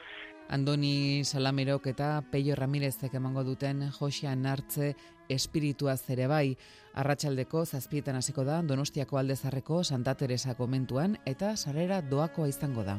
Andoni 0.49 1.23
Salamerok 1.23 1.91
eta 1.91 2.23
Peio 2.31 2.55
Ramirezek 2.57 3.13
emango 3.13 3.43
duten 3.45 3.83
Josean 3.99 4.47
hartze 4.49 4.95
espiritua 5.29 5.95
zere 5.97 6.25
bai. 6.27 6.57
Arratxaldeko 6.97 7.63
zazpietan 7.65 8.17
hasiko 8.17 8.43
da 8.47 8.63
Donostiako 8.65 9.21
aldezarreko 9.21 9.83
Santa 9.83 10.15
Teresa 10.17 10.57
komentuan 10.57 11.19
eta 11.29 11.55
sarera 11.55 12.01
doakoa 12.01 12.49
izango 12.49 12.83
da. 12.83 12.97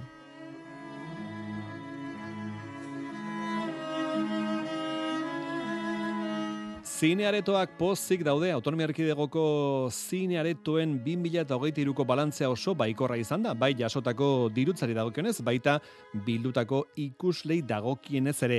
Zinearetoak 7.01 7.79
pozik 7.79 8.21
daude, 8.21 8.51
autonomia 8.53 8.85
erkidegoko 8.91 9.43
zinearetoen 9.89 10.99
2008ko 11.01 12.05
balantzea 12.05 12.51
oso 12.53 12.75
baikorra 12.77 13.17
izan 13.17 13.47
da, 13.47 13.55
bai 13.57 13.71
jasotako 13.79 14.51
dirutzari 14.53 14.93
dagokionez, 14.99 15.39
baita 15.41 15.79
bildutako 16.27 16.83
ikuslei 17.01 17.63
dagokienez 17.65 18.37
ere. 18.45 18.59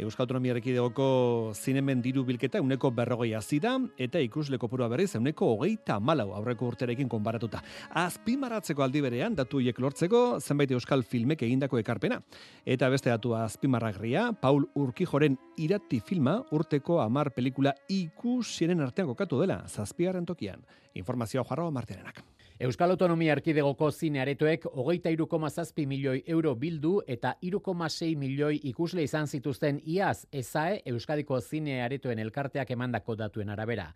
Euskal 0.00 0.24
Autonomia 0.24 0.54
Erkidegoko 0.54 1.52
zinemen 1.52 2.00
diru 2.00 2.22
bilketa 2.24 2.60
uneko 2.64 2.90
berrogei 2.96 3.34
azida, 3.36 3.74
eta 4.00 4.20
ikusle 4.24 4.56
kopurua 4.60 4.88
berriz 4.88 5.10
uneko 5.18 5.50
hogeita 5.52 5.98
malau 6.00 6.30
aurreko 6.38 6.70
urterekin 6.70 7.08
konparatuta. 7.10 7.60
Azpimaratzeko 8.00 8.84
aldi 8.86 9.02
berean, 9.04 9.36
datu 9.36 9.60
hiek 9.60 9.80
lortzeko, 9.82 10.40
zenbait 10.40 10.72
Euskal 10.72 11.04
filmek 11.04 11.44
egindako 11.44 11.82
ekarpena. 11.82 12.22
Eta 12.64 12.88
beste 12.88 13.12
datu 13.12 13.34
azpimarragria, 13.36 14.30
Paul 14.40 14.70
Urkijoren 14.80 15.36
irati 15.60 16.00
filma 16.00 16.38
urteko 16.50 17.00
amar 17.04 17.34
pelikula 17.36 17.74
ikusienen 17.88 18.80
artean 18.80 19.12
kokatu 19.12 19.42
dela, 19.44 19.62
zazpigarren 19.68 20.28
tokian. 20.28 20.64
Informazioa 20.96 21.44
jarroa 21.44 21.70
martianenak. 21.74 22.24
Euskal 22.60 22.90
Autonomia 22.92 23.32
Erkidegoko 23.32 23.86
zine 23.88 24.20
aretoek 24.20 24.66
hogeita 24.68 25.08
irukoma 25.08 25.48
zazpi 25.48 25.86
milioi 25.88 26.18
euro 26.28 26.50
bildu 26.60 26.90
eta 27.08 27.30
irukoma 27.40 27.86
sei 27.88 28.10
milioi 28.20 28.58
ikusle 28.68 29.06
izan 29.06 29.30
zituzten 29.32 29.78
iaz 29.88 30.26
ezae 30.42 30.82
Euskadiko 30.92 31.38
zine 31.40 31.78
aretoen 31.80 32.20
elkarteak 32.20 32.70
emandako 32.76 33.16
datuen 33.16 33.48
arabera. 33.48 33.86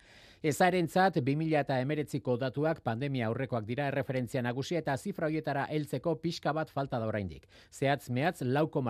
Ezarentzat 0.44 1.14
2000 1.24 1.56
eta 1.56 1.78
emeretziko 1.80 2.34
datuak 2.36 2.82
pandemia 2.84 3.30
aurrekoak 3.30 3.64
dira 3.64 3.86
erreferentzia 3.88 4.42
nagusia 4.44 4.82
eta 4.82 4.96
zifra 4.98 5.30
hoietara 5.30 5.62
heltzeko 5.72 6.12
pixka 6.20 6.52
bat 6.52 6.68
falta 6.74 7.00
da 7.00 7.06
oraindik. 7.08 7.46
Zehatz 7.72 8.10
mehatz 8.10 8.42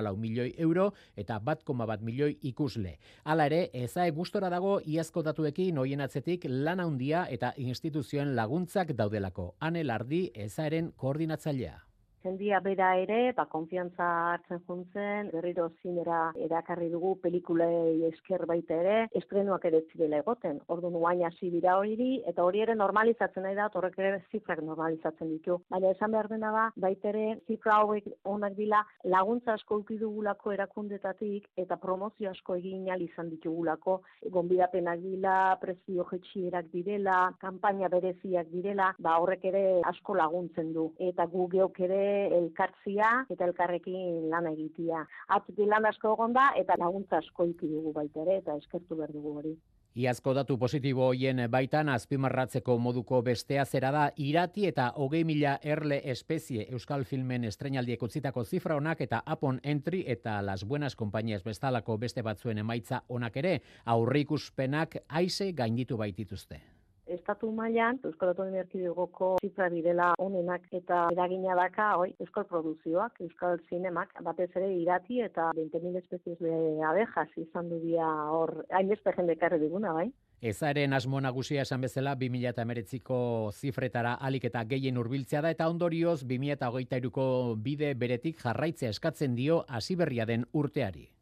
lau 0.03 0.17
milioi 0.17 0.49
euro 0.59 0.89
eta 1.17 1.39
bat 1.39 1.63
bat 1.87 2.03
milioi 2.03 2.39
ikusle. 2.43 2.99
Hala 3.23 3.47
ere, 3.47 3.71
ezae 3.73 4.11
gustora 4.11 4.51
dago 4.51 4.81
iazko 4.85 5.23
datuekin 5.23 5.79
hoien 5.79 6.01
atzetik 6.01 6.45
lan 6.49 6.81
handia 6.81 7.29
eta 7.31 7.55
instituzioen 7.57 8.35
laguntzak 8.35 8.91
daudelako. 8.93 9.55
Ane 9.61 9.85
Lardi 9.85 10.31
ezaeren 10.35 10.91
koordinatzailea 10.97 11.85
jendia 12.25 12.59
bera 12.65 12.95
ere, 12.97 13.33
ba, 13.37 13.45
konfiantza 13.53 14.07
hartzen 14.33 14.63
juntzen, 14.67 15.29
berriro 15.33 15.69
zinera 15.83 16.21
erakarri 16.47 16.89
dugu 16.93 17.15
pelikulei 17.23 18.07
esker 18.09 18.47
baita 18.49 18.79
ere, 18.81 18.97
estrenuak 19.21 19.67
ere 19.69 19.83
zirela 19.91 20.23
egoten. 20.23 20.61
Ordu 20.73 20.91
nuain 20.95 21.25
hasi 21.29 21.51
dira 21.53 21.77
hori, 21.81 22.23
eta 22.31 22.45
hori 22.45 22.65
ere 22.65 22.77
normalizatzen 22.81 23.45
nahi 23.45 23.59
da, 23.59 23.69
horrek 23.75 23.99
ere 24.01 24.23
zifrak 24.33 24.63
normalizatzen 24.65 25.31
ditu. 25.35 25.59
Baina 25.75 25.93
esan 25.93 26.15
behar 26.17 26.31
dena 26.33 26.53
da, 26.55 26.65
baita 26.87 27.11
ere 27.13 27.27
zifra 27.47 27.81
hauek 27.83 28.09
onak 28.35 28.57
dila 28.57 28.81
laguntza 29.05 29.59
asko 29.59 29.83
uki 29.83 29.99
dugulako 30.01 30.55
erakundetatik, 30.57 31.51
eta 31.61 31.77
promozio 31.77 32.31
asko 32.31 32.57
egin 32.57 32.89
izan 33.05 33.29
ditugulako, 33.31 34.01
gonbidapenak 34.33 35.01
dila, 35.03 35.59
prezio 35.61 36.07
jetxierak 36.11 36.71
direla, 36.73 37.35
kanpaina 37.41 37.89
bereziak 37.93 38.49
direla, 38.53 38.93
ba 38.99 39.19
horrek 39.21 39.45
ere 39.51 39.65
asko 39.85 40.15
laguntzen 40.15 40.73
du. 40.73 40.89
Eta 40.99 41.27
gu 41.27 41.49
geok 41.53 41.81
ere 41.81 42.14
elkartzia 42.41 43.13
eta 43.31 43.49
elkarrekin 43.51 44.29
lan 44.33 44.51
egitia. 44.55 45.05
Atzuti 45.37 45.69
lan 45.71 45.87
asko 45.91 46.17
egon 46.17 46.37
da 46.37 46.51
eta 46.61 46.79
laguntza 46.81 47.23
asko 47.23 47.49
iki 47.53 47.71
dugu 47.71 47.93
baita 47.93 48.27
ere 48.27 48.41
eta 48.43 48.59
eskertu 48.63 49.01
behar 49.01 49.13
dugu 49.13 49.39
hori. 49.39 49.57
Iazko 49.95 50.33
datu 50.35 50.57
positibo 50.59 51.05
hoien 51.07 51.39
baitan 51.51 51.89
azpimarratzeko 51.93 52.75
moduko 52.83 53.21
bestea 53.23 53.63
zera 53.65 53.93
da 53.95 54.09
irati 54.19 54.67
eta 54.67 54.89
hogei 54.99 55.23
mila 55.25 55.53
erle 55.63 56.01
espezie 56.11 56.67
Euskal 56.75 57.07
Filmen 57.07 57.47
estrenaldiek 57.47 58.03
utzitako 58.03 58.43
zifra 58.45 58.75
honak 58.75 59.07
eta 59.07 59.23
Apon 59.25 59.61
Entry 59.63 60.03
eta 60.19 60.41
Las 60.43 60.67
Buenas 60.67 60.97
Compañías 60.97 61.47
bestalako 61.47 61.97
beste 61.97 62.27
batzuen 62.27 62.59
emaitza 62.59 63.05
onak 63.07 63.37
ere 63.37 63.61
aurrikuspenak 63.85 65.05
aize 65.09 65.53
gainditu 65.53 65.97
baitituzte 65.97 66.74
estatu 67.07 67.51
mailan 67.53 67.99
Euskal 68.05 68.31
Autonomia 68.33 68.65
Erkidegoko 68.65 69.35
zifra 69.43 69.69
direla 69.73 70.13
onenak 70.19 70.67
eta 70.73 71.05
eragina 71.13 71.55
daka 71.59 71.91
hoi 72.01 72.11
euskal 72.21 72.47
produzioak, 72.49 73.21
euskal 73.21 73.59
zinemak, 73.69 74.15
batez 74.25 74.51
ere 74.57 74.71
irati 74.77 75.21
eta 75.25 75.51
20.000 75.57 76.03
espezies 76.03 76.39
de 76.41 76.55
abejas 76.89 77.29
izan 77.37 77.69
du 77.69 77.81
dia 77.85 78.09
hor, 78.33 78.65
hain 78.71 78.89
beste 78.89 79.13
jende 79.17 79.37
karri 79.41 79.61
diguna, 79.61 79.93
bai? 79.93 80.11
Ezaren 80.45 80.93
asmo 80.93 81.21
nagusia 81.25 81.63
esan 81.65 81.81
bezala 81.81 82.17
2008ko 82.21 83.19
zifretara 83.53 84.15
alik 84.21 84.45
eta 84.51 84.65
gehien 84.69 84.99
urbiltzea 85.01 85.41
da 85.41 85.53
eta 85.55 85.69
ondorioz 85.73 86.23
2008ko 86.25 87.57
bide 87.57 87.95
beretik 87.95 88.41
jarraitzea 88.45 88.93
eskatzen 88.93 89.37
dio 89.39 89.65
hasiberria 89.69 90.27
den 90.29 90.45
urteari. 90.53 91.14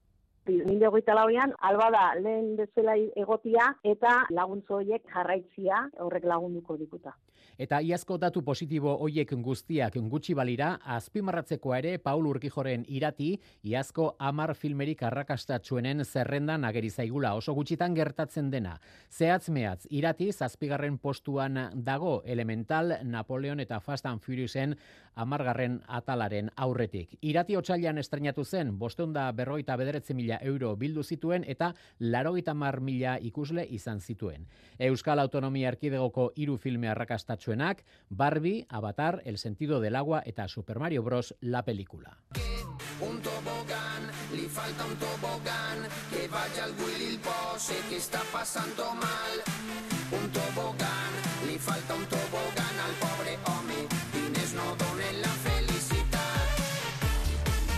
Nire 0.51 0.89
hogeita 0.89 1.15
lauean, 1.15 1.53
alba 1.69 1.85
da 1.95 2.07
lehen 2.19 2.57
bezala 2.59 2.97
egotia 3.25 3.69
eta 3.93 4.15
laguntzo 4.39 4.81
horiek 4.81 5.05
jarraitzia 5.15 5.85
horrek 6.07 6.25
lagunduko 6.33 6.77
dikuta. 6.81 7.15
Eta 7.59 7.81
iazko 7.85 8.17
datu 8.19 8.43
positibo 8.43 8.97
hoiek 9.05 9.33
guztiak 9.45 9.97
gutxi 10.11 10.35
balira, 10.35 10.79
azpimarratzeko 10.83 11.75
ere 11.77 11.99
Paul 11.99 12.27
Urkijoren 12.27 12.85
irati, 12.89 13.37
iazko 13.63 14.17
amar 14.19 14.55
filmerik 14.55 15.03
arrakastatxuenen 15.03 16.05
zerrendan 16.05 16.65
ageri 16.65 16.91
zaigula 16.91 17.35
oso 17.35 17.55
gutxitan 17.55 17.95
gertatzen 17.95 18.51
dena. 18.51 18.79
Zehatz 19.11 19.49
mehatz, 19.51 19.87
irati 19.91 20.33
zazpigarren 20.33 20.99
postuan 20.99 21.59
dago 21.75 22.23
elemental 22.25 22.97
Napoleon 23.05 23.61
eta 23.61 23.81
Fast 23.81 24.07
and 24.07 24.21
Furiousen 24.21 24.77
amargarren 25.15 25.81
atalaren 25.89 26.49
aurretik. 26.57 27.17
Irati 27.21 27.57
otxailan 27.57 27.99
estrenatu 28.01 28.45
zen, 28.45 28.73
bosteunda 28.79 29.27
berroita 29.37 29.77
bederetzen 29.77 30.17
mila 30.17 30.39
euro 30.43 30.75
bildu 30.77 31.03
zituen 31.03 31.45
eta 31.47 31.73
laroita 32.01 32.55
mar 32.55 32.81
mila 32.81 33.19
ikusle 33.21 33.67
izan 33.71 34.01
zituen. 34.01 34.47
Euskal 34.79 35.21
Autonomia 35.21 35.69
Erkidegoko 35.69 36.31
hiru 36.37 36.57
filme 36.57 36.89
arrakastatxuenak, 37.23 37.85
Barbie, 38.09 38.67
Avatar, 38.69 39.23
El 39.25 39.39
sentido 39.39 39.81
del 39.81 39.97
agua 39.97 40.23
eta 40.25 40.49
Super 40.49 40.79
Mario 40.79 41.03
Bros. 41.03 41.35
la 41.41 41.65
película. 41.65 42.19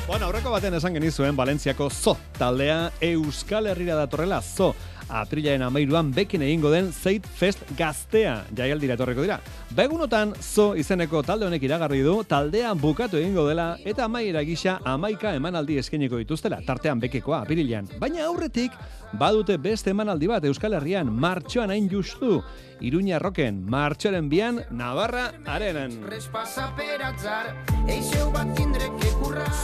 Bueno, 0.06 0.26
aurreko 0.26 0.50
baten 0.52 0.74
esan 0.76 0.92
genizuen 0.98 1.36
Valentziako 1.36 1.86
zo 1.88 2.12
taldea 2.36 2.90
Euskal 3.00 3.70
Herrira 3.70 3.94
datorrela 3.96 4.42
zo 4.42 4.74
aprilaren 5.08 5.62
amairuan 5.64 6.10
bekin 6.12 6.42
egingo 6.42 6.70
den 6.70 6.90
Zeit 6.92 7.24
Fest 7.26 7.62
gaztea 7.78 8.34
jaialdira 8.56 8.98
etorreko 8.98 9.24
dira. 9.24 9.38
Begunotan, 9.74 10.34
zo 10.40 10.74
izeneko 10.76 11.22
talde 11.24 11.46
honek 11.46 11.62
iragarri 11.64 12.02
du, 12.04 12.18
taldea 12.28 12.74
bukatu 12.74 13.16
egingo 13.16 13.46
dela 13.48 13.78
eta 13.84 14.04
amaiera 14.04 14.42
gisa 14.44 14.78
amaika 14.84 15.34
emanaldi 15.34 15.78
eskeniko 15.80 16.20
dituztela, 16.20 16.60
tartean 16.66 17.00
bekekoa, 17.00 17.40
apirilean. 17.42 17.88
Baina 18.00 18.26
aurretik, 18.28 18.76
badute 19.12 19.56
beste 19.56 19.90
emanaldi 19.94 20.28
bat 20.28 20.44
Euskal 20.44 20.76
Herrian, 20.76 21.12
martxoan 21.12 21.72
hain 21.72 21.88
justu, 21.90 22.42
Iruña 22.80 23.18
Roken, 23.22 23.64
martxoren 23.70 24.28
bian, 24.28 24.60
Navarra 24.70 25.30
arenen. 25.46 26.02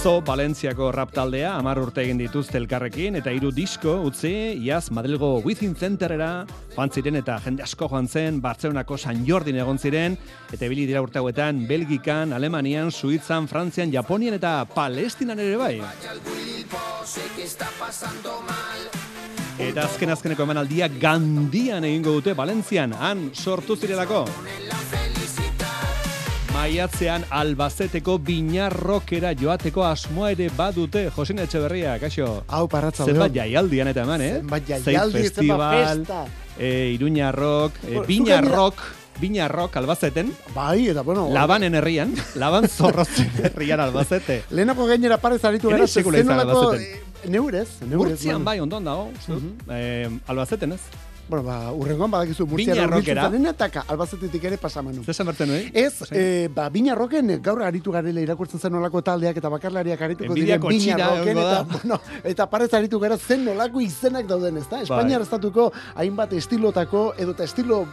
Zo 0.01 0.21
Valentziako 0.25 0.91
rap 0.93 1.11
taldea, 1.13 1.51
amar 1.59 1.79
urte 1.83 2.01
egin 2.03 2.19
dituzte 2.21 2.57
elkarrekin, 2.59 3.19
eta 3.21 3.33
hiru 3.35 3.51
disko 3.53 3.99
utzi, 4.07 4.33
iaz 4.65 4.91
Madrilgo 4.97 5.43
Within 5.45 5.75
Centerera, 5.77 6.47
joan 6.75 6.91
ziren 6.91 7.19
eta 7.21 7.37
jende 7.45 7.63
asko 7.67 7.89
joan 7.91 8.09
zen, 8.09 8.41
Bartzeunako 8.41 8.97
San 8.99 9.25
Jordin 9.29 9.61
egon 9.61 9.79
ziren, 9.79 10.17
eta 10.51 10.69
bili 10.73 10.87
dira 10.89 11.03
urte 11.05 11.21
hauetan, 11.21 11.67
Belgikan, 11.69 12.33
Alemanian, 12.33 12.91
Suitzan, 12.91 13.49
Frantzian, 13.49 13.93
Japonian 13.93 14.39
eta 14.39 14.65
Palestinan 14.75 15.39
ere 15.39 15.57
bai. 15.61 15.75
Eta 19.61 19.85
azken 19.85 20.17
azkeneko 20.17 20.49
emanaldia 20.49 20.89
gandian 21.01 21.85
egingo 21.85 22.17
dute 22.17 22.35
Valentzian, 22.35 22.97
han 22.97 23.29
sortu 23.35 23.77
zirelako. 23.77 24.25
Maiatzean 26.61 27.23
albazeteko 27.33 28.19
binarrokera 28.21 29.31
joateko 29.33 29.81
asmoa 29.87 30.35
ere 30.35 30.51
badute 30.53 31.07
Josin 31.15 31.41
Etxeberria, 31.41 31.95
kaixo. 32.03 32.27
Hau, 32.53 32.67
parratza. 32.69 33.07
Zenbat 33.09 33.33
jaialdian 33.33 33.89
eta 33.89 34.05
eman, 34.05 34.21
eh? 34.21 34.35
Zenbat 34.43 34.69
jaialdi, 34.69 35.23
zenbat 35.31 35.73
festa. 35.79 36.19
E, 36.59 36.93
Iruña 36.99 37.33
Rock, 37.33 37.81
e, 37.89 38.05
Biña 38.05 38.43
Rock, 38.45 38.85
Biña 39.23 39.49
Rock 39.49 39.81
albazeten. 39.81 40.35
Bai, 40.53 40.91
eta 40.93 41.01
bueno. 41.01 41.31
Labanen 41.33 41.81
herrian, 41.81 42.13
laban 42.43 42.69
zorrotzen 42.69 43.33
herrian 43.41 43.81
albazete. 43.81 44.43
Lehenako 44.51 44.91
gainera 44.93 45.17
parez 45.17 45.41
aritu 45.49 45.73
gara, 45.73 45.89
zenolako 45.89 46.75
neurez, 47.25 47.71
neurez. 47.87 48.19
Urtzian 48.19 48.45
bai, 48.45 48.61
ondon 48.61 48.85
dago, 48.85 49.09
uh 49.09 49.33
-huh. 49.33 49.55
eh, 49.73 50.11
albazeten 50.27 50.77
ez. 50.77 50.85
Bueno, 51.31 51.45
ba, 51.45 51.71
urrengoan 51.71 52.11
badakizu 52.11 52.45
Murcia 52.45 52.87
rokera. 52.89 53.31
eta 53.31 53.85
albazetetik 53.87 54.45
ere 54.45 54.57
pasamanu. 54.59 55.05
Zesan 55.05 55.27
berten, 55.27 55.51
eh? 55.55 55.71
Ez, 55.73 56.03
eh, 56.11 56.49
ba, 56.53 56.69
Biña 56.69 56.97
Roken 56.97 57.41
gaur 57.41 57.63
aritu 57.63 57.93
garela 57.93 58.21
irakurtzen 58.21 58.59
zen 58.59 58.73
nolako 58.73 59.01
taldeak 59.01 59.37
eta 59.37 59.49
bakarlariak 59.49 60.03
arituko 60.03 60.35
diren 60.35 60.61
Biña 60.61 60.97
Roken 60.99 61.39
eta, 61.39 61.63
bueno, 61.75 62.01
eta 62.25 62.49
parez 62.51 62.75
aritu 62.75 62.99
gara 62.99 63.17
zen 63.17 63.45
nolako 63.45 63.81
izenak 63.81 64.27
dauden, 64.27 64.57
ezta? 64.57 64.81
Bai. 64.81 64.89
Espainiar 64.89 65.23
estatuko 65.23 65.71
hainbat 65.95 66.33
estilotako 66.33 67.15
edo 67.17 67.37
eta 67.39 67.47
estilo 67.47 67.85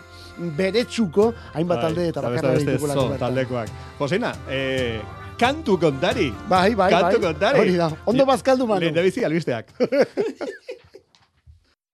beretsuko 0.58 1.30
hainbat 1.54 1.78
bai, 1.78 1.86
talde 1.86 2.08
eta 2.10 2.26
bakarlari 2.26 2.66
arituko 2.66 2.88
lako 2.88 3.08
taldekoak. 3.22 3.70
Josina, 4.00 4.34
eh, 4.50 5.00
kantu 5.38 5.78
kontari. 5.78 6.32
Bai, 6.50 6.74
bai, 6.74 6.90
kantu 6.90 7.22
bai. 7.22 7.28
kontari. 7.30 7.60
Hori 7.60 7.78
da, 7.78 7.92
ondo 8.06 8.26
bazkaldu 8.26 8.66
manu. 8.66 8.88
Lehen 8.88 8.98
da 8.98 9.06
bizi 9.06 9.30
albisteak. 9.30 9.70